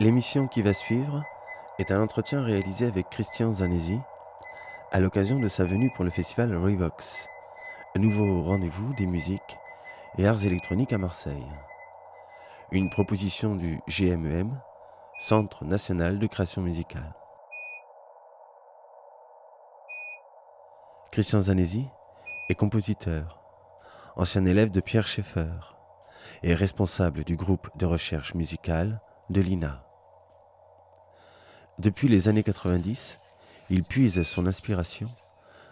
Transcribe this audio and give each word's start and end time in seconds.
L'émission 0.00 0.48
qui 0.48 0.62
va 0.62 0.72
suivre 0.72 1.22
est 1.78 1.92
un 1.92 2.00
entretien 2.00 2.42
réalisé 2.42 2.86
avec 2.86 3.10
Christian 3.10 3.52
Zanesi 3.52 4.00
à 4.92 4.98
l'occasion 4.98 5.38
de 5.38 5.46
sa 5.46 5.66
venue 5.66 5.90
pour 5.94 6.06
le 6.06 6.10
festival 6.10 6.56
Revox, 6.56 7.28
un 7.94 8.00
nouveau 8.00 8.42
rendez-vous 8.42 8.94
des 8.94 9.04
musiques 9.04 9.58
et 10.16 10.26
arts 10.26 10.42
électroniques 10.42 10.94
à 10.94 10.98
Marseille. 10.98 11.46
Une 12.72 12.88
proposition 12.88 13.54
du 13.54 13.82
GMEM, 13.88 14.58
Centre 15.18 15.66
national 15.66 16.18
de 16.18 16.26
création 16.26 16.62
musicale. 16.62 17.14
Christian 21.12 21.42
Zanesi 21.42 21.86
est 22.48 22.54
compositeur, 22.54 23.42
ancien 24.16 24.46
élève 24.46 24.70
de 24.70 24.80
Pierre 24.80 25.06
Schaeffer 25.06 25.76
et 26.42 26.54
responsable 26.54 27.22
du 27.22 27.36
groupe 27.36 27.68
de 27.76 27.84
recherche 27.84 28.32
musicale 28.32 29.02
de 29.28 29.42
l'INA. 29.42 29.89
Depuis 31.80 32.08
les 32.08 32.28
années 32.28 32.42
90, 32.42 33.22
il 33.70 33.84
puise 33.84 34.22
son 34.24 34.46
inspiration 34.46 35.06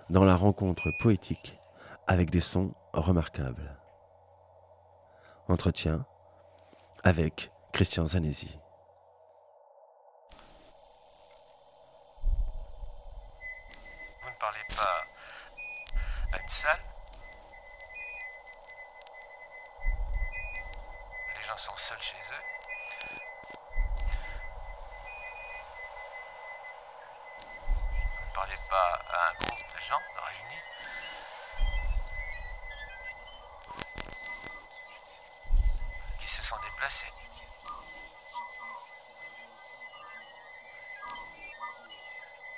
dans 0.09 0.25
la 0.25 0.37
rencontre 0.37 0.91
poétique 1.01 1.61
avec 2.07 2.31
des 2.31 2.41
sons 2.41 2.73
remarquables. 2.95 3.77
Entretien 5.49 6.07
avec 7.05 7.53
Christian 7.75 8.07
Zanesi. 8.07 8.59
Vous 14.23 14.31
ne 14.31 14.39
parlez 14.41 14.65
pas 14.75 15.05
à 16.33 16.41
une 16.43 16.49
salle? 16.49 16.81
Les 21.37 21.47
gens 21.47 21.59
sont 21.59 21.77
seuls 21.77 22.01
chez 22.01 22.17
eux? 22.17 22.68
Parlez 28.39 28.57
pas 28.71 28.93
à 29.11 29.31
un 29.31 29.35
groupe 29.35 29.75
de 29.75 29.81
gens 29.81 29.99
réunis 30.27 30.63
qui 36.21 36.27
se 36.29 36.43
sont 36.43 36.57
déplacés. 36.63 37.13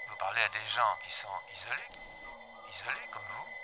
Vous 0.07 0.17
parlez 0.19 0.43
à 0.43 0.49
des 0.51 0.67
gens 0.67 0.99
qui 1.03 1.11
sont 1.11 1.29
isolés, 1.51 1.89
isolés 2.69 3.09
comme 3.11 3.23
vous. 3.23 3.60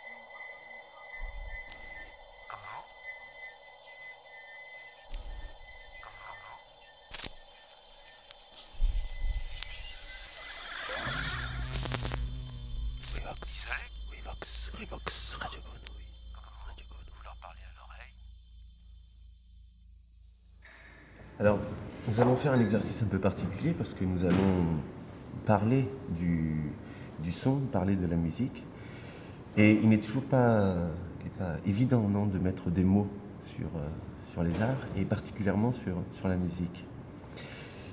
Exercice 22.96 23.02
un 23.02 23.10
peu 23.10 23.18
particulier 23.18 23.72
parce 23.76 23.92
que 23.94 24.04
nous 24.04 24.24
allons 24.24 24.80
parler 25.46 25.84
du, 26.18 27.30
son, 27.30 27.58
parler 27.72 27.96
de 27.96 28.06
la 28.06 28.16
musique. 28.16 28.62
Et 29.56 29.72
il 29.82 29.88
n'est 29.88 29.98
toujours 29.98 30.24
pas, 30.24 30.74
évident 31.66 32.08
non, 32.08 32.26
de 32.26 32.38
mettre 32.38 32.70
des 32.70 32.84
mots 32.84 33.08
sur, 33.42 33.66
euh, 33.76 33.88
sur 34.32 34.42
les 34.42 34.62
arts 34.62 34.86
et 34.96 35.04
particulièrement 35.04 35.72
sur, 35.72 35.96
sur 36.12 36.28
la 36.28 36.36
musique. 36.36 36.84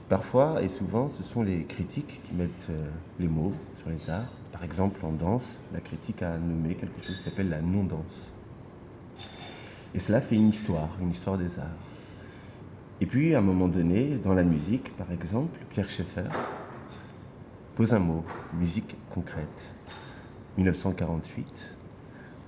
Parfois 0.09 0.61
et 0.61 0.69
souvent, 0.69 1.09
ce 1.09 1.23
sont 1.23 1.41
les 1.41 1.63
critiques 1.63 2.21
qui 2.23 2.33
mettent 2.33 2.69
euh, 2.69 2.89
les 3.19 3.27
mots 3.27 3.53
sur 3.79 3.89
les 3.89 4.09
arts. 4.09 4.31
Par 4.51 4.63
exemple, 4.63 5.05
en 5.05 5.11
danse, 5.11 5.59
la 5.73 5.79
critique 5.79 6.21
a 6.21 6.37
nommé 6.37 6.75
quelque 6.75 7.01
chose 7.01 7.17
qui 7.17 7.23
s'appelle 7.23 7.49
la 7.49 7.61
non-danse. 7.61 8.31
Et 9.95 9.99
cela 9.99 10.21
fait 10.21 10.35
une 10.35 10.49
histoire, 10.49 10.89
une 11.01 11.11
histoire 11.11 11.37
des 11.37 11.59
arts. 11.59 11.92
Et 13.03 13.05
puis, 13.05 13.35
à 13.35 13.39
un 13.39 13.41
moment 13.41 13.67
donné, 13.67 14.17
dans 14.23 14.33
la 14.33 14.45
musique, 14.45 14.95
par 14.95 15.11
exemple, 15.11 15.59
Pierre 15.71 15.89
Schaeffer 15.89 16.29
pose 17.75 17.93
un 17.93 17.99
mot, 17.99 18.23
musique 18.57 18.95
concrète. 19.09 19.75
1948, 20.55 21.75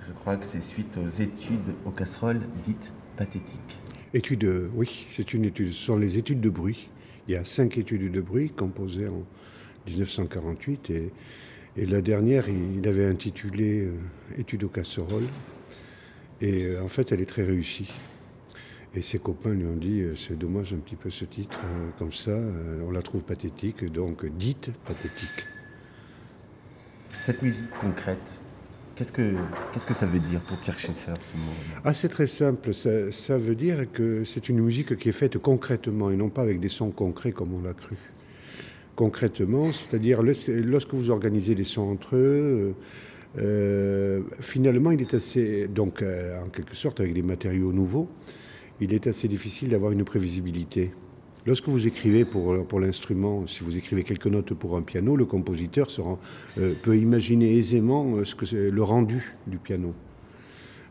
je 0.08 0.14
crois 0.14 0.38
que 0.38 0.46
c'est 0.46 0.62
suite 0.62 0.98
aux 0.98 1.10
études 1.10 1.74
aux 1.86 1.92
casseroles 1.92 2.40
dites 2.64 2.94
pathétiques. 3.18 3.80
Études, 4.14 4.70
oui, 4.76 5.06
c'est 5.10 5.34
une 5.34 5.44
étude. 5.44 5.74
Ce 5.74 5.88
sont 5.88 5.98
les 5.98 6.18
études 6.18 6.40
de 6.40 6.50
bruit. 6.50 6.88
Il 7.28 7.34
y 7.34 7.38
a 7.38 7.44
cinq 7.44 7.78
études 7.78 8.10
de 8.10 8.22
bruit 8.22 8.50
composées 8.50 9.10
en 9.10 9.26
1948 9.88 10.90
et, 10.90 11.12
et 11.76 11.86
la 11.86 12.00
dernière, 12.00 12.48
il 12.48 12.88
avait 12.88 13.08
intitulé 13.08 13.82
euh, 13.82 13.92
Études 14.38 14.64
aux 14.64 14.70
casseroles. 14.70 15.28
Et 16.40 16.64
euh, 16.64 16.82
en 16.82 16.88
fait, 16.88 17.12
elle 17.12 17.20
est 17.20 17.26
très 17.26 17.44
réussie. 17.44 17.92
Et 18.96 19.02
ses 19.02 19.20
copains 19.20 19.54
lui 19.54 19.66
ont 19.66 19.76
dit 19.76 20.02
euh, 20.02 20.16
c'est 20.16 20.40
dommage 20.40 20.74
un 20.74 20.78
petit 20.78 20.96
peu 20.96 21.10
ce 21.10 21.26
titre, 21.26 21.60
euh, 21.66 21.90
comme 22.00 22.14
ça, 22.14 22.32
euh, 22.32 22.82
on 22.88 22.92
la 22.92 23.02
trouve 23.02 23.22
pathétique, 23.22 23.84
donc 23.92 24.26
dite 24.26 24.72
pathétique. 24.86 25.48
Cette 27.20 27.42
musique 27.42 27.70
concrète, 27.82 28.40
qu'est-ce 28.96 29.12
que, 29.12 29.34
qu'est-ce 29.74 29.86
que 29.86 29.94
ça 29.94 30.06
veut 30.06 30.20
dire 30.20 30.40
pour 30.42 30.58
Pierre 30.60 30.80
Schaeffer 30.80 31.14
ce 31.20 31.38
mot? 31.38 31.52
Ah, 31.84 31.94
c'est 31.94 32.08
très 32.08 32.28
simple. 32.28 32.74
Ça, 32.74 33.12
ça, 33.12 33.38
veut 33.38 33.56
dire 33.56 33.92
que 33.92 34.24
c'est 34.24 34.48
une 34.48 34.60
musique 34.60 34.96
qui 34.96 35.10
est 35.10 35.14
faite 35.14 35.38
concrètement 35.40 36.10
et 36.10 36.16
non 36.16 36.30
pas 36.30 36.44
avec 36.44 36.62
des 36.62 36.70
sons 36.70 36.92
concrets 36.92 37.34
comme 37.34 37.54
on 37.54 37.64
l'a 37.64 37.74
cru. 37.74 37.98
Concrètement, 38.96 39.74
c'est-à-dire 39.74 40.22
lorsque 40.24 40.94
vous 40.94 41.10
organisez 41.10 41.54
des 41.54 41.66
sons 41.66 41.90
entre 41.90 42.16
eux. 42.16 42.76
Euh, 43.38 44.22
finalement, 44.40 44.92
il 44.92 45.02
est 45.02 45.14
assez, 45.14 45.68
donc 45.68 46.02
en 46.02 46.48
quelque 46.48 46.76
sorte 46.78 47.02
avec 47.02 47.14
des 47.14 47.22
matériaux 47.22 47.74
nouveaux, 47.74 48.08
il 48.82 48.94
est 48.94 49.08
assez 49.08 49.28
difficile 49.28 49.70
d'avoir 49.70 49.92
une 49.92 50.04
prévisibilité. 50.04 50.92
Lorsque 51.46 51.68
vous 51.68 51.86
écrivez 51.86 52.26
pour, 52.26 52.66
pour 52.66 52.80
l'instrument, 52.80 53.46
si 53.46 53.64
vous 53.64 53.78
écrivez 53.78 54.04
quelques 54.04 54.28
notes 54.28 54.54
pour 54.56 54.76
un 54.78 54.82
piano, 54.82 55.16
le 55.16 55.26
compositeur 55.26 55.88
euh, 56.58 56.74
peut 56.82 56.98
imaginer 56.98 57.56
aisément 57.56 58.16
euh, 58.16 58.26
ce 58.26 58.34
que 58.34 58.56
le 58.56 58.84
rendu 58.84 59.34
du 59.46 59.58
piano. 59.58 59.94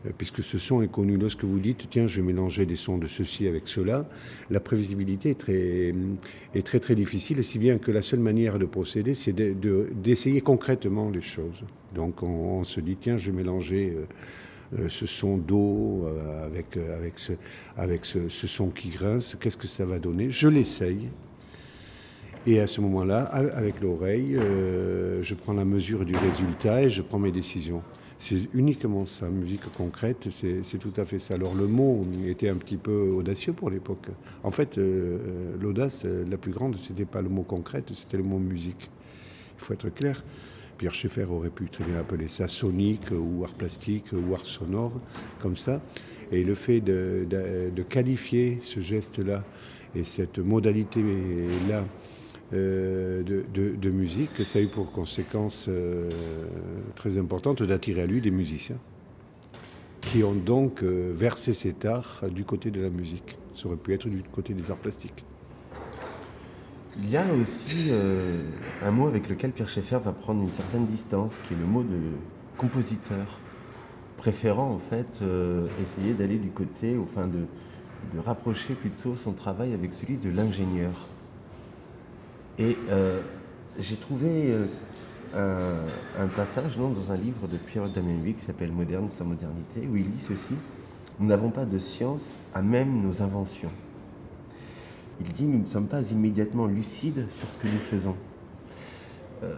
Euh, 0.05 0.11
puisque 0.17 0.43
ce 0.43 0.57
son 0.57 0.81
est 0.81 0.87
connu. 0.87 1.17
Lorsque 1.17 1.43
vous 1.43 1.59
dites, 1.59 1.89
tiens, 1.89 2.07
je 2.07 2.17
vais 2.17 2.27
mélanger 2.27 2.65
des 2.65 2.77
sons 2.77 2.97
de 2.97 3.07
ceci 3.07 3.47
avec 3.47 3.67
cela, 3.67 4.07
la 4.49 4.61
prévisibilité 4.61 5.31
est 5.31 5.39
très, 5.39 5.93
est 6.53 6.65
très, 6.65 6.79
très 6.79 6.95
difficile, 6.95 7.43
si 7.43 7.59
bien 7.59 7.77
que 7.77 7.91
la 7.91 8.01
seule 8.01 8.21
manière 8.21 8.57
de 8.57 8.65
procéder, 8.65 9.13
c'est 9.13 9.33
d'essayer 9.33 10.39
concrètement 10.39 11.09
les 11.09 11.21
choses. 11.21 11.63
Donc 11.93 12.23
on, 12.23 12.63
se 12.63 12.79
dit, 12.79 12.95
tiens, 12.95 13.17
je 13.17 13.29
vais 13.29 13.37
mélanger 13.37 13.93
ce 14.89 15.05
son 15.05 15.37
d'eau 15.37 16.05
euh, 16.05 16.45
avec, 16.45 16.77
euh, 16.77 16.97
avec, 16.97 17.19
ce, 17.19 17.33
avec 17.77 18.05
ce, 18.05 18.27
son 18.29 18.69
qui 18.69 18.89
grince, 18.89 19.37
qu'est-ce 19.39 19.57
que 19.57 19.67
ça 19.67 19.85
va 19.85 19.99
donner? 19.99 20.31
Je 20.31 20.47
l'essaye. 20.47 21.09
Et 22.47 22.59
à 22.59 22.67
ce 22.67 22.79
moment-là, 22.81 23.23
avec 23.23 23.81
l'oreille, 23.81 24.37
je 24.37 25.33
prends 25.33 25.53
la 25.53 25.65
mesure 25.65 26.05
du 26.05 26.15
résultat 26.15 26.83
et 26.83 26.91
je 26.91 27.01
prends 27.01 27.17
mes 27.17 27.31
décisions. 27.31 27.81
C'est 28.19 28.35
uniquement 28.53 29.07
ça, 29.07 29.27
musique 29.29 29.63
concrète, 29.75 30.27
c'est 30.29 30.77
tout 30.77 30.93
à 30.95 31.05
fait 31.05 31.17
ça. 31.17 31.33
Alors 31.33 31.55
le 31.55 31.65
mot 31.65 32.05
était 32.27 32.47
un 32.47 32.57
petit 32.57 32.77
peu 32.77 33.15
audacieux 33.17 33.53
pour 33.53 33.71
l'époque. 33.71 34.09
En 34.43 34.51
fait, 34.51 34.79
l'audace 35.59 36.05
la 36.05 36.37
plus 36.37 36.51
grande, 36.51 36.77
c'était 36.77 37.05
pas 37.05 37.23
le 37.23 37.29
mot 37.29 37.41
concrète, 37.41 37.91
c'était 37.95 38.17
le 38.17 38.23
mot 38.23 38.37
musique. 38.37 38.91
Il 39.57 39.63
faut 39.63 39.73
être 39.73 39.89
clair. 39.89 40.23
Pierre 40.77 40.93
Schaeffer 40.93 41.25
aurait 41.25 41.49
pu 41.49 41.69
très 41.69 41.83
bien 41.83 41.99
appeler 41.99 42.27
ça 42.27 42.47
sonique 42.47 43.11
ou 43.11 43.43
art 43.43 43.53
plastique 43.53 44.05
ou 44.13 44.33
art 44.33 44.45
sonore, 44.45 44.93
comme 45.39 45.55
ça. 45.55 45.81
Et 46.31 46.43
le 46.43 46.55
fait 46.55 46.81
de, 46.81 47.25
qualifier 47.89 48.59
ce 48.61 48.79
geste-là 48.79 49.43
et 49.95 50.05
cette 50.05 50.39
modalité-là 50.39 51.85
euh, 52.53 53.23
de, 53.23 53.89
musique, 53.89 54.43
ça 54.43 54.59
a 54.59 54.61
eu 54.61 54.67
pour 54.67 54.91
conséquence 54.91 55.67
euh, 55.69 56.09
très 56.95 57.17
importante 57.17 57.63
d'attirer 57.63 58.01
à 58.01 58.05
lui 58.05 58.21
des 58.21 58.31
musiciens 58.31 58.77
qui 60.01 60.23
ont 60.23 60.33
donc 60.33 60.83
euh, 60.83 61.13
versé 61.15 61.53
cet 61.53 61.85
art 61.85 62.23
du 62.29 62.45
côté 62.45 62.69
de 62.71 62.81
la 62.81 62.89
musique. 62.89 63.37
Ça 63.55 63.67
aurait 63.67 63.77
pu 63.77 63.93
être 63.93 64.07
du 64.07 64.21
côté 64.23 64.53
des 64.53 64.69
arts 64.69 64.77
plastiques. 64.77 65.25
Il 66.97 67.09
y 67.09 67.17
a 67.17 67.25
aussi 67.33 67.89
euh, 67.89 68.41
un 68.81 68.91
mot 68.91 69.07
avec 69.07 69.27
lequel 69.27 69.51
Pierre 69.51 69.67
Schaeffer 69.67 69.99
va 70.01 70.13
prendre 70.13 70.41
une 70.41 70.53
certaine 70.53 70.85
distance, 70.85 71.33
qui 71.45 71.53
est 71.53 71.57
le 71.57 71.65
mot 71.65 71.83
de 71.83 71.99
compositeur, 72.57 73.37
préférant 74.15 74.71
en 74.71 74.77
fait 74.77 75.19
euh, 75.21 75.67
essayer 75.81 76.13
d'aller 76.13 76.37
du 76.37 76.51
côté, 76.51 76.97
enfin 76.97 77.27
de, 77.27 77.47
de, 78.13 78.19
rapprocher 78.23 78.75
plutôt 78.75 79.17
son 79.17 79.33
travail 79.33 79.73
avec 79.73 79.93
celui 79.93 80.15
de 80.15 80.29
l'ingénieur. 80.29 81.09
Et 82.59 82.77
euh, 82.89 83.19
j'ai 83.77 83.97
trouvé 83.97 84.55
un, 85.35 86.27
passage 86.33 86.77
dans 86.77 87.11
un 87.11 87.17
livre 87.17 87.49
de 87.49 87.57
Pierre 87.57 87.89
Damienville 87.89 88.35
qui 88.35 88.45
s'appelle 88.45 88.71
Moderne 88.71 89.09
sans 89.09 89.25
modernité, 89.25 89.85
où 89.91 89.97
il 89.97 90.09
dit 90.09 90.23
ceci 90.23 90.53
Nous 91.19 91.27
n'avons 91.27 91.49
pas 91.49 91.65
de 91.65 91.77
science 91.77 92.37
à 92.53 92.61
même 92.61 93.01
nos 93.01 93.21
inventions. 93.21 93.71
Il 95.19 95.27
dit 95.33 95.43
Nous 95.43 95.59
ne 95.59 95.65
sommes 95.65 95.87
pas 95.87 96.01
immédiatement 96.11 96.65
lucides 96.65 97.25
sur 97.29 97.49
ce 97.49 97.57
que 97.57 97.67
nous 97.67 97.79
faisons. 97.79 98.15
Euh, 99.43 99.53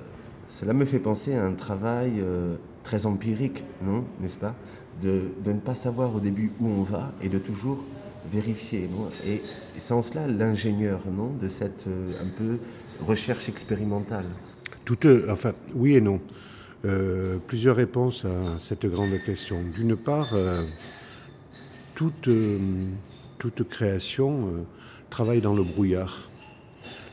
cela 0.50 0.74
me 0.74 0.86
fait 0.86 1.00
penser 1.00 1.36
à 1.36 1.45
un 1.45 1.54
travail 1.54 2.13
euh, 2.19 2.56
très 2.83 3.06
empirique, 3.06 3.63
non 3.83 4.06
N'est-ce 4.21 4.38
pas 4.38 4.56
de, 5.04 5.30
ne 5.45 5.59
pas 5.59 5.75
savoir 5.75 6.15
au 6.15 6.19
début 6.19 6.51
où 6.59 6.68
on 6.68 6.81
va 6.81 7.12
et 7.21 7.30
de 7.30 7.38
toujours 7.38 7.83
vérifier. 8.31 8.89
Non 8.92 9.09
et, 9.25 9.42
c'est 9.77 9.94
en 9.94 10.01
cela 10.01 10.27
l'ingénieur, 10.27 11.01
non 11.15 11.31
De 11.39 11.50
cette 11.50 11.86
euh, 11.88 12.13
un 12.21 12.30
peu 12.38 12.57
recherche 13.06 13.50
expérimentale. 13.50 14.25
Tout, 14.86 14.98
enfin, 15.30 15.51
oui 15.75 15.95
et 15.95 16.01
non. 16.01 16.21
plusieurs 17.45 17.75
réponses 17.75 18.24
à 18.24 18.59
cette 18.59 18.86
grande 18.86 19.19
question. 19.25 19.57
D'une 19.75 19.98
part, 19.98 20.30
toute, 21.94 22.30
toute 23.38 23.68
création 23.68 24.65
travaille 25.09 25.42
dans 25.42 25.54
le 25.54 25.63
brouillard. 25.63 26.27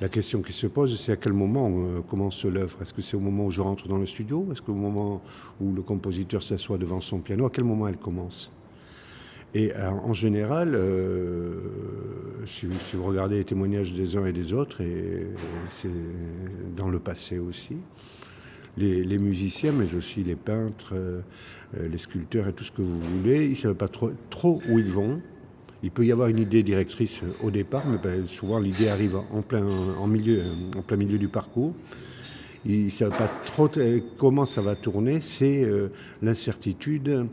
La 0.01 0.09
question 0.09 0.43
qui 0.43 0.53
se 0.53 0.67
pose, 0.67 0.99
c'est 1.01 1.13
à 1.13 1.17
quel 1.17 1.33
moment 1.33 1.71
euh, 1.71 2.01
commence 2.01 2.45
l'œuvre? 2.45 2.77
Est-ce 2.83 2.93
que 2.93 3.01
c'est 3.01 3.17
au 3.17 3.21
moment 3.21 3.47
où 3.47 3.51
je 3.51 3.61
rentre 3.61 3.87
dans 3.87 3.97
le 3.97 4.07
studio? 4.07 4.49
Est-ce 4.51 4.61
qu'au 4.61 4.75
moment 4.75 5.23
où 5.61 5.73
le 5.73 5.83
compositeur 5.83 6.43
s'assoit 6.43 6.79
devant 6.79 7.01
son 7.01 7.21
piano? 7.21 7.47
À 7.47 7.51
quel 7.51 7.65
moment 7.65 7.87
elle 7.87 7.97
commence? 7.97 8.53
Et 9.55 9.73
euh, 9.73 9.91
en 9.91 10.13
général, 10.13 10.75
euh, 10.75 11.55
si, 12.45 12.67
vous 12.67 13.05
regardez 13.05 13.37
les 13.37 13.45
témoignages 13.45 13.93
des 13.93 14.17
uns 14.17 14.27
et 14.27 14.33
des 14.33 14.53
autres, 14.53 14.81
et, 14.81 15.29
c'est 15.69 15.89
dans 16.77 16.89
le 16.89 16.99
passé 16.99 17.39
aussi, 17.39 17.77
les, 18.77 19.19
musiciens, 19.19 19.71
mais 19.71 19.95
aussi 19.95 20.25
les 20.25 20.35
peintres, 20.35 20.95
les 21.81 21.99
sculpteurs 21.99 22.49
et 22.49 22.53
tout 22.53 22.65
ce 22.65 22.73
que 22.73 22.83
vous 22.83 22.99
voulez, 22.99 23.45
ils 23.45 23.51
ne 23.51 23.55
savent 23.55 23.75
pas 23.75 23.87
trop, 23.87 24.11
trop 24.29 24.61
où 24.69 24.81
ils 24.81 24.91
vont. 24.91 25.23
Il 25.85 25.91
peut 25.91 26.07
y 26.07 26.13
avoir 26.13 26.29
une 26.29 26.39
idée 26.39 26.63
directrice 26.63 27.21
au 27.43 27.51
départ, 27.51 27.83
mais 27.87 27.99
ben, 28.03 28.27
souvent 28.27 28.59
l'idée 28.59 28.89
arrive 28.89 29.17
en 29.17 29.43
plein, 29.43 29.67
en, 29.67 30.07
milieu, 30.07 30.41
en 30.79 30.81
plein 30.81 30.97
milieu 30.97 31.19
du 31.19 31.29
parcours. 31.29 31.75
Ils 32.65 32.87
ne 32.87 32.91
savent 32.91 33.15
pas 33.15 33.31
trop 33.45 33.69
comment 34.17 34.47
ça 34.47 34.63
va 34.63 34.77
tourner, 34.77 35.21
c'est 35.21 35.63
euh, 35.63 35.89
l'incertitude, 36.23 37.27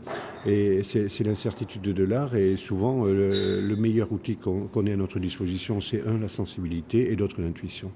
et 0.44 0.82
c'est 0.82 1.24
l'incertitude 1.24 1.80
de 1.80 2.04
l'art, 2.04 2.36
et 2.36 2.58
souvent 2.58 3.06
euh, 3.06 3.66
le, 3.66 3.76
meilleur 3.76 4.12
outil 4.12 4.36
qu'on 4.36 4.84
ait 4.84 4.92
à 4.92 4.96
notre 4.96 5.18
disposition, 5.18 5.80
c'est 5.80 6.06
un, 6.06 6.18
la 6.18 6.28
sensibilité, 6.28 7.10
et 7.10 7.16
d'autre, 7.16 7.40
l'intuition. 7.40 7.90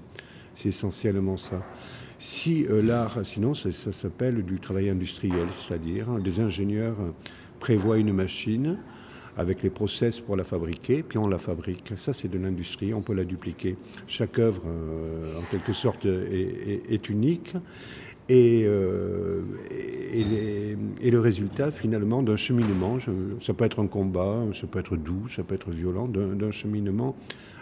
C'est 0.55 0.69
essentiellement 0.69 1.37
ça. 1.37 1.63
Si 2.17 2.65
euh, 2.65 2.81
l'art, 2.81 3.19
sinon 3.23 3.53
ça, 3.53 3.71
ça 3.71 3.91
s'appelle 3.91 4.41
du 4.41 4.59
travail 4.59 4.89
industriel, 4.89 5.49
c'est-à-dire 5.51 6.09
hein, 6.09 6.17
des 6.17 6.39
ingénieurs 6.39 6.97
prévoient 7.59 7.99
une 7.99 8.13
machine, 8.13 8.79
avec 9.37 9.61
les 9.61 9.69
process 9.69 10.19
pour 10.19 10.35
la 10.35 10.43
fabriquer, 10.43 11.03
puis 11.03 11.17
on 11.17 11.27
la 11.27 11.37
fabrique. 11.37 11.93
Ça, 11.95 12.11
c'est 12.11 12.27
de 12.27 12.39
l'industrie, 12.39 12.93
on 12.93 13.01
peut 13.01 13.13
la 13.13 13.23
dupliquer. 13.23 13.77
Chaque 14.07 14.39
œuvre, 14.39 14.63
euh, 14.65 15.37
en 15.37 15.43
quelque 15.51 15.73
sorte, 15.73 16.05
est, 16.05 17.09
unique. 17.09 17.53
Euh, 18.29 19.41
et, 19.71 21.09
le 21.09 21.19
résultat, 21.19 21.71
finalement, 21.71 22.23
d'un 22.23 22.35
cheminement, 22.35 22.97
ça 23.39 23.53
peut 23.53 23.63
être 23.63 23.79
un 23.79 23.87
combat, 23.87 24.43
ça 24.59 24.67
peut 24.67 24.79
être 24.79 24.97
doux, 24.97 25.29
ça 25.29 25.43
peut 25.43 25.55
être 25.55 25.69
violent, 25.69 26.07
d'un 26.07 26.51
cheminement 26.51 27.15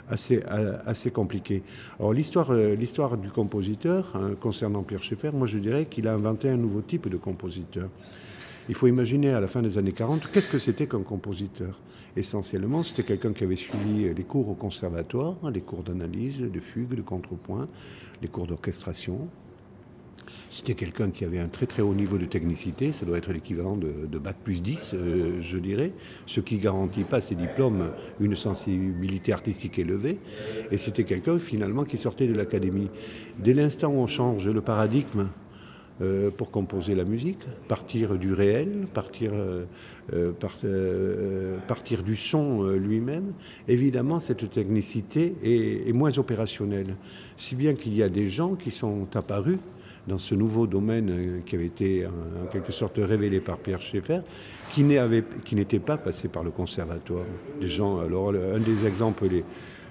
assez, 0.10 0.42
assez 0.86 1.12
compliqué. 1.12 1.64
Alors 2.00 2.14
l'histoire, 2.14 2.52
euh, 2.52 2.76
l'histoire 2.76 3.18
du 3.18 3.30
compositeur, 3.30 4.12
hein, 4.16 4.32
concernant 4.40 4.84
Pierre 4.84 5.04
Schaeffer, 5.04 5.32
moi 5.34 5.48
je 5.48 5.58
dirais 5.58 5.86
qu'il 5.86 6.08
a 6.08 6.14
inventé 6.14 6.50
un 6.50 6.58
nouveau 6.58 6.82
type 6.82 7.10
de 7.10 7.18
compositeur. 7.18 7.90
Il 8.68 8.74
faut 8.74 8.88
imaginer 8.88 9.30
à 9.30 9.40
la 9.40 9.48
fin 9.48 9.62
des 9.62 9.78
années 9.78 9.92
40, 9.92 10.32
qu'est-ce 10.32 10.48
que 10.48 10.58
c'était 10.58 10.88
qu'un 10.88 11.04
compositeur? 11.04 11.80
Essentiellement, 12.18 12.82
c'était 12.82 13.04
quelqu'un 13.04 13.32
qui 13.32 13.44
avait 13.44 13.56
suivi 13.56 14.12
les 14.12 14.24
cours 14.24 14.50
au 14.50 14.56
conservatoire, 14.56 15.36
les 15.54 15.62
cours 15.62 15.84
d'analyse, 15.84 16.42
de 16.42 16.60
fugue, 16.60 16.96
de 16.96 17.02
contrepoint, 17.02 17.68
les 18.24 18.28
cours 18.28 18.48
d'orchestration. 18.48 19.28
C'était 20.50 20.74
quelqu'un 20.74 21.12
qui 21.12 21.26
avait 21.26 21.38
un 21.38 21.48
très 21.48 21.68
très 21.68 21.84
haut 21.84 21.94
niveau 21.94 22.18
de 22.18 22.26
technicité, 22.26 22.92
ça 22.92 23.06
doit 23.06 23.18
être 23.18 23.32
l'équivalent 23.32 23.78
de, 23.78 24.18
Bac 24.18 24.38
plus 24.44 24.62
10, 24.62 24.94
euh, 24.94 25.42
je 25.42 25.58
dirais, 25.58 25.92
ce 26.26 26.40
qui 26.40 26.58
garantit 26.58 27.04
pas 27.04 27.22
ses 27.22 27.36
diplômes 27.36 27.90
une 28.20 28.36
sensibilité 28.36 29.32
artistique 29.34 29.78
élevée. 29.78 30.18
Et 30.72 30.80
c'était 30.80 31.04
quelqu'un 31.04 31.38
finalement 31.38 31.84
qui 31.84 31.98
sortait 31.98 32.28
de 32.28 32.34
l'académie. 32.34 32.90
Dès 33.38 33.54
l'instant 33.54 33.90
où 33.90 33.98
on 33.98 34.08
change 34.08 34.48
le 34.48 34.62
paradigme 34.62 35.28
euh, 36.02 36.30
pour 36.30 36.52
composer 36.52 36.94
la 36.94 37.06
musique, 37.06 37.48
partir 37.70 38.18
du 38.18 38.34
réel, 38.34 38.86
partir, 38.94 39.32
euh, 39.34 39.64
euh, 40.66 41.58
partir 41.70 42.04
du 42.04 42.18
son 42.18 42.64
lui-même. 42.68 43.32
Évidemment, 43.70 44.20
cette 44.20 44.50
technicité 44.52 45.36
est, 45.42 45.94
moins 45.94 46.18
opérationnelle, 46.18 46.98
si 47.38 47.56
bien 47.56 47.76
qu'il 47.76 47.96
y 47.96 48.04
a 48.04 48.10
des 48.10 48.28
gens 48.28 48.56
qui 48.56 48.72
sont 48.72 49.08
apparus 49.16 49.58
dans 50.06 50.18
ce 50.18 50.36
nouveau 50.36 50.68
domaine 50.68 51.42
qui 51.46 51.56
avait 51.56 51.68
été 51.68 52.06
en, 52.06 52.48
quelque 52.52 52.74
sorte 52.74 52.98
révélé 52.98 53.40
par 53.40 53.58
Pierre 53.58 53.82
Schaeffer, 53.82 54.20
qui 54.74 54.84
n'étaient 54.84 55.80
pas 55.80 55.96
passés 55.96 56.28
par 56.28 56.44
le 56.44 56.52
conservatoire. 56.52 57.24
Des 57.62 57.70
gens, 57.70 58.00
alors 58.00 58.32
un 58.32 58.60
des 58.60 58.86
exemples 58.86 59.30
les, 59.30 59.46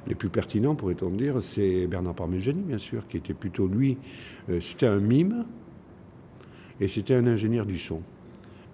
les 0.06 0.14
plus 0.14 0.28
pertinents, 0.28 0.74
pourrait-on 0.74 1.08
dire, 1.08 1.40
c'est 1.40 1.86
Bernard 1.86 2.14
Parmigiani, 2.14 2.60
bien 2.60 2.76
sûr, 2.76 3.08
qui 3.08 3.16
était 3.16 3.32
plutôt 3.32 3.66
lui, 3.66 3.96
c'était 4.60 4.86
un 4.86 5.00
mime, 5.00 5.46
et 6.80 6.88
c'était 6.88 7.14
un 7.14 7.26
ingénieur 7.26 7.66
du 7.66 7.78
son. 7.78 8.02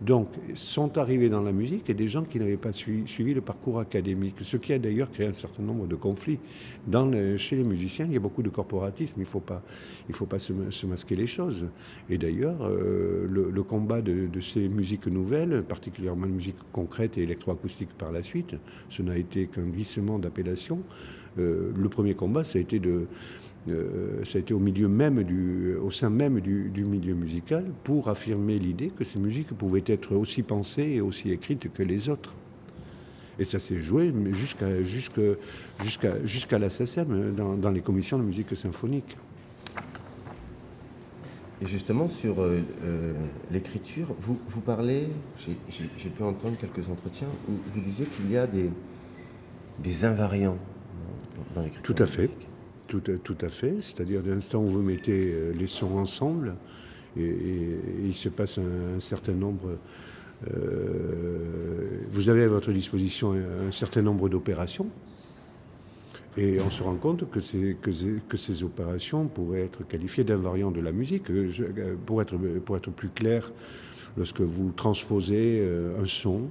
Donc, 0.01 0.29
sont 0.55 0.97
arrivés 0.97 1.29
dans 1.29 1.43
la 1.43 1.53
musique 1.53 1.91
et 1.91 1.95
des 1.95 2.09
gens 2.09 2.25
qui 2.25 2.39
n'avaient 2.39 2.57
pas 2.57 2.73
suivi, 2.73 3.35
le 3.35 3.43
parcours 3.43 3.81
académique, 3.81 4.37
ce 4.41 4.57
qui 4.57 4.73
a 4.73 4.79
d'ailleurs 4.79 5.11
créé 5.11 5.27
un 5.27 5.35
certain 5.35 5.63
nombre 5.63 5.87
de 5.87 5.95
conflits. 5.95 6.39
Dans 6.87 7.11
chez 7.37 7.57
les 7.57 7.65
musiciens, 7.65 8.07
il 8.07 8.15
y 8.15 8.17
a 8.17 8.21
beaucoup 8.21 8.43
de 8.43 8.49
corporatisme, 8.49 9.15
il 9.19 9.25
ne 9.25 9.27
faut 9.27 9.41
pas, 9.41 9.63
il 10.09 10.15
faut 10.15 10.25
pas 10.25 10.39
se, 10.39 10.87
masquer 10.87 11.17
les 11.17 11.27
choses. 11.27 11.67
Et 12.09 12.17
d'ailleurs, 12.17 12.63
euh, 12.63 13.27
le, 13.29 13.63
combat 13.63 14.01
de, 14.01 14.29
ces 14.41 14.69
musiques 14.69 15.07
nouvelles, 15.07 15.63
particulièrement 15.69 16.27
de 16.27 16.33
musique 16.33 16.57
concrète 16.73 17.19
et 17.19 17.23
électroacoustique 17.23 17.91
par 17.99 18.11
la 18.11 18.23
suite, 18.23 18.57
ce 18.89 19.03
n'a 19.03 19.19
été 19.19 19.49
qu'un 19.49 19.67
glissement 19.67 20.19
d'appellation. 20.19 20.81
Euh, 21.39 21.71
le 21.77 21.89
premier 21.89 22.15
combat, 22.15 22.45
ça 22.45 22.59
a 22.59 22.63
été 22.63 22.79
de 22.79 23.07
euh, 23.69 24.25
ça 24.25 24.39
a 24.39 24.41
été 24.41 24.55
au 24.55 24.59
milieu 24.59 24.89
même 24.89 25.23
du, 25.23 25.75
au 25.75 25.91
sein 25.91 26.09
même 26.09 26.41
du, 26.41 26.85
milieu 26.85 27.15
musical 27.15 27.65
pour 27.85 28.09
affirmer 28.09 28.59
l'idée 28.59 28.89
que 28.89 29.05
ces 29.05 29.19
musiques 29.19 29.49
pouvaient 29.49 29.85
être 29.87 30.17
aussi 30.17 30.43
pensées 30.43 30.93
et 30.95 31.01
aussi 31.03 31.31
écrites 31.31 31.71
que 31.73 31.83
les 31.83 32.09
autres. 32.09 32.35
Et 33.39 33.45
ça 33.45 33.59
s'est 33.59 33.81
joué 33.81 34.13
jusqu'à 34.33 34.83
jusqu'à 34.83 36.25
jusqu'à 36.25 36.59
la 36.59 36.71
SSM 36.71 37.35
dans, 37.35 37.71
les 37.71 37.81
commissions 37.81 38.19
de 38.19 38.25
musique 38.25 38.57
symphonique. 38.57 39.17
Et 41.63 41.67
justement 41.67 42.09
sur 42.09 42.41
euh, 42.41 42.63
l'écriture, 43.51 44.15
vous, 44.21 44.61
parlez, 44.65 45.09
j'ai 45.69 46.09
pu 46.09 46.23
entendre 46.23 46.57
quelques 46.57 46.89
entretiens 46.89 47.29
où 47.49 47.53
vous 47.73 47.81
disiez 47.81 48.07
qu'il 48.07 48.31
y 48.31 48.39
a 48.39 48.47
des 48.47 50.05
invariants 50.05 50.59
dans 51.55 51.63
l'écriture. 51.63 51.95
Tout 51.95 52.03
à 52.03 52.07
fait. 52.07 52.31
Tout, 52.89 53.01
tout 53.01 53.37
à 53.41 53.49
fait. 53.49 53.77
C'est-à-dire, 53.81 54.23
dès 54.23 54.31
l'instant 54.31 54.61
où 54.61 54.67
vous 54.67 54.83
mettez 54.83 55.33
euh, 55.33 55.53
les 55.53 55.67
sons 55.67 55.97
ensemble, 55.97 56.55
et, 57.17 57.37
il 58.05 58.15
se 58.15 58.29
passe 58.29 58.59
un, 58.59 59.01
certain 59.01 59.33
nombre. 59.33 59.79
Euh, 60.49 62.01
vous 62.11 62.29
avez 62.29 62.45
à 62.45 62.49
votre 62.49 62.73
disposition 62.73 63.33
un, 63.33 63.73
certain 63.73 64.03
nombre 64.03 64.29
d'opérations. 64.29 64.89
Et 66.37 66.61
on 66.61 66.71
se 66.71 66.83
rend 66.83 66.95
compte 66.95 67.29
que, 67.29 67.41
que, 67.41 67.91
que, 68.29 68.37
ces 68.37 68.63
opérations 68.63 69.27
pourraient 69.27 69.65
être 69.65 69.87
qualifiées 69.87 70.23
d'invariants 70.25 70.71
de 70.71 70.81
la 70.81 70.93
musique. 70.93 71.31
Euh, 71.31 71.97
pour, 72.07 72.23
être, 72.23 72.37
pour 72.65 72.77
être 72.77 72.91
plus 72.91 73.11
clair, 73.11 73.53
lorsque 74.17 74.41
vous 74.41 74.71
transposez 74.71 75.69
un 76.01 76.07
son, 76.07 76.49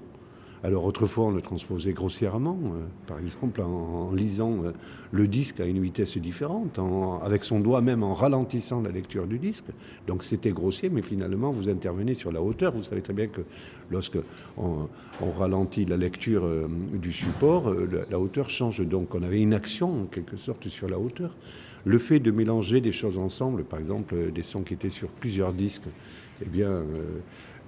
alors 0.62 0.84
autrefois, 0.84 1.26
on 1.26 1.32
le 1.32 1.42
transposait 1.42 1.94
grossièrement, 1.94 2.60
euh, 2.66 2.86
par 3.08 3.18
exemple 3.20 3.62
en, 3.62 4.12
lisant 4.12 4.58
euh, 4.66 4.72
le 5.12 5.28
disque 5.28 5.62
à 5.62 5.66
une 5.66 5.82
vitesse 5.82 6.18
différente, 6.18 6.80
avec 7.24 7.46
son 7.46 7.62
doigt 7.62 7.82
même 7.82 8.04
en 8.04 8.14
ralentissant 8.14 8.82
la 8.82 8.92
lecture 8.92 9.26
du 9.26 9.40
disque. 9.40 9.68
Donc 10.06 10.24
c'était 10.24 10.52
grossier, 10.52 10.90
mais 10.90 11.02
finalement, 11.02 11.52
vous 11.52 11.70
intervenez 11.70 12.14
sur 12.14 12.32
la 12.32 12.42
hauteur. 12.42 12.74
Vous 12.74 12.84
savez 12.84 13.02
très 13.02 13.14
bien 13.14 13.28
que 13.28 13.42
lorsque 13.90 14.18
on, 14.58 14.88
ralentit 15.38 15.86
la 15.86 15.96
lecture 15.96 16.44
euh, 16.44 16.68
du 16.94 17.14
support, 17.14 17.74
la, 18.10 18.20
hauteur 18.20 18.50
change. 18.50 18.86
Donc 18.86 19.16
on 19.16 19.24
avait 19.24 19.42
une 19.42 19.54
action 19.54 20.04
en 20.04 20.06
quelque 20.06 20.36
sorte 20.36 20.68
sur 20.68 20.90
la 20.90 21.00
hauteur. 21.00 21.36
Le 21.86 21.98
fait 21.98 22.20
de 22.20 22.32
mélanger 22.32 22.82
des 22.82 22.92
choses 22.92 23.18
ensemble, 23.18 23.64
par 23.64 23.80
exemple 23.80 24.32
des 24.34 24.44
sons 24.44 24.64
qui 24.64 24.74
étaient 24.74 24.90
sur 24.90 25.08
plusieurs 25.08 25.54
disques, 25.54 25.88
eh 26.42 26.50
bien, 26.50 26.84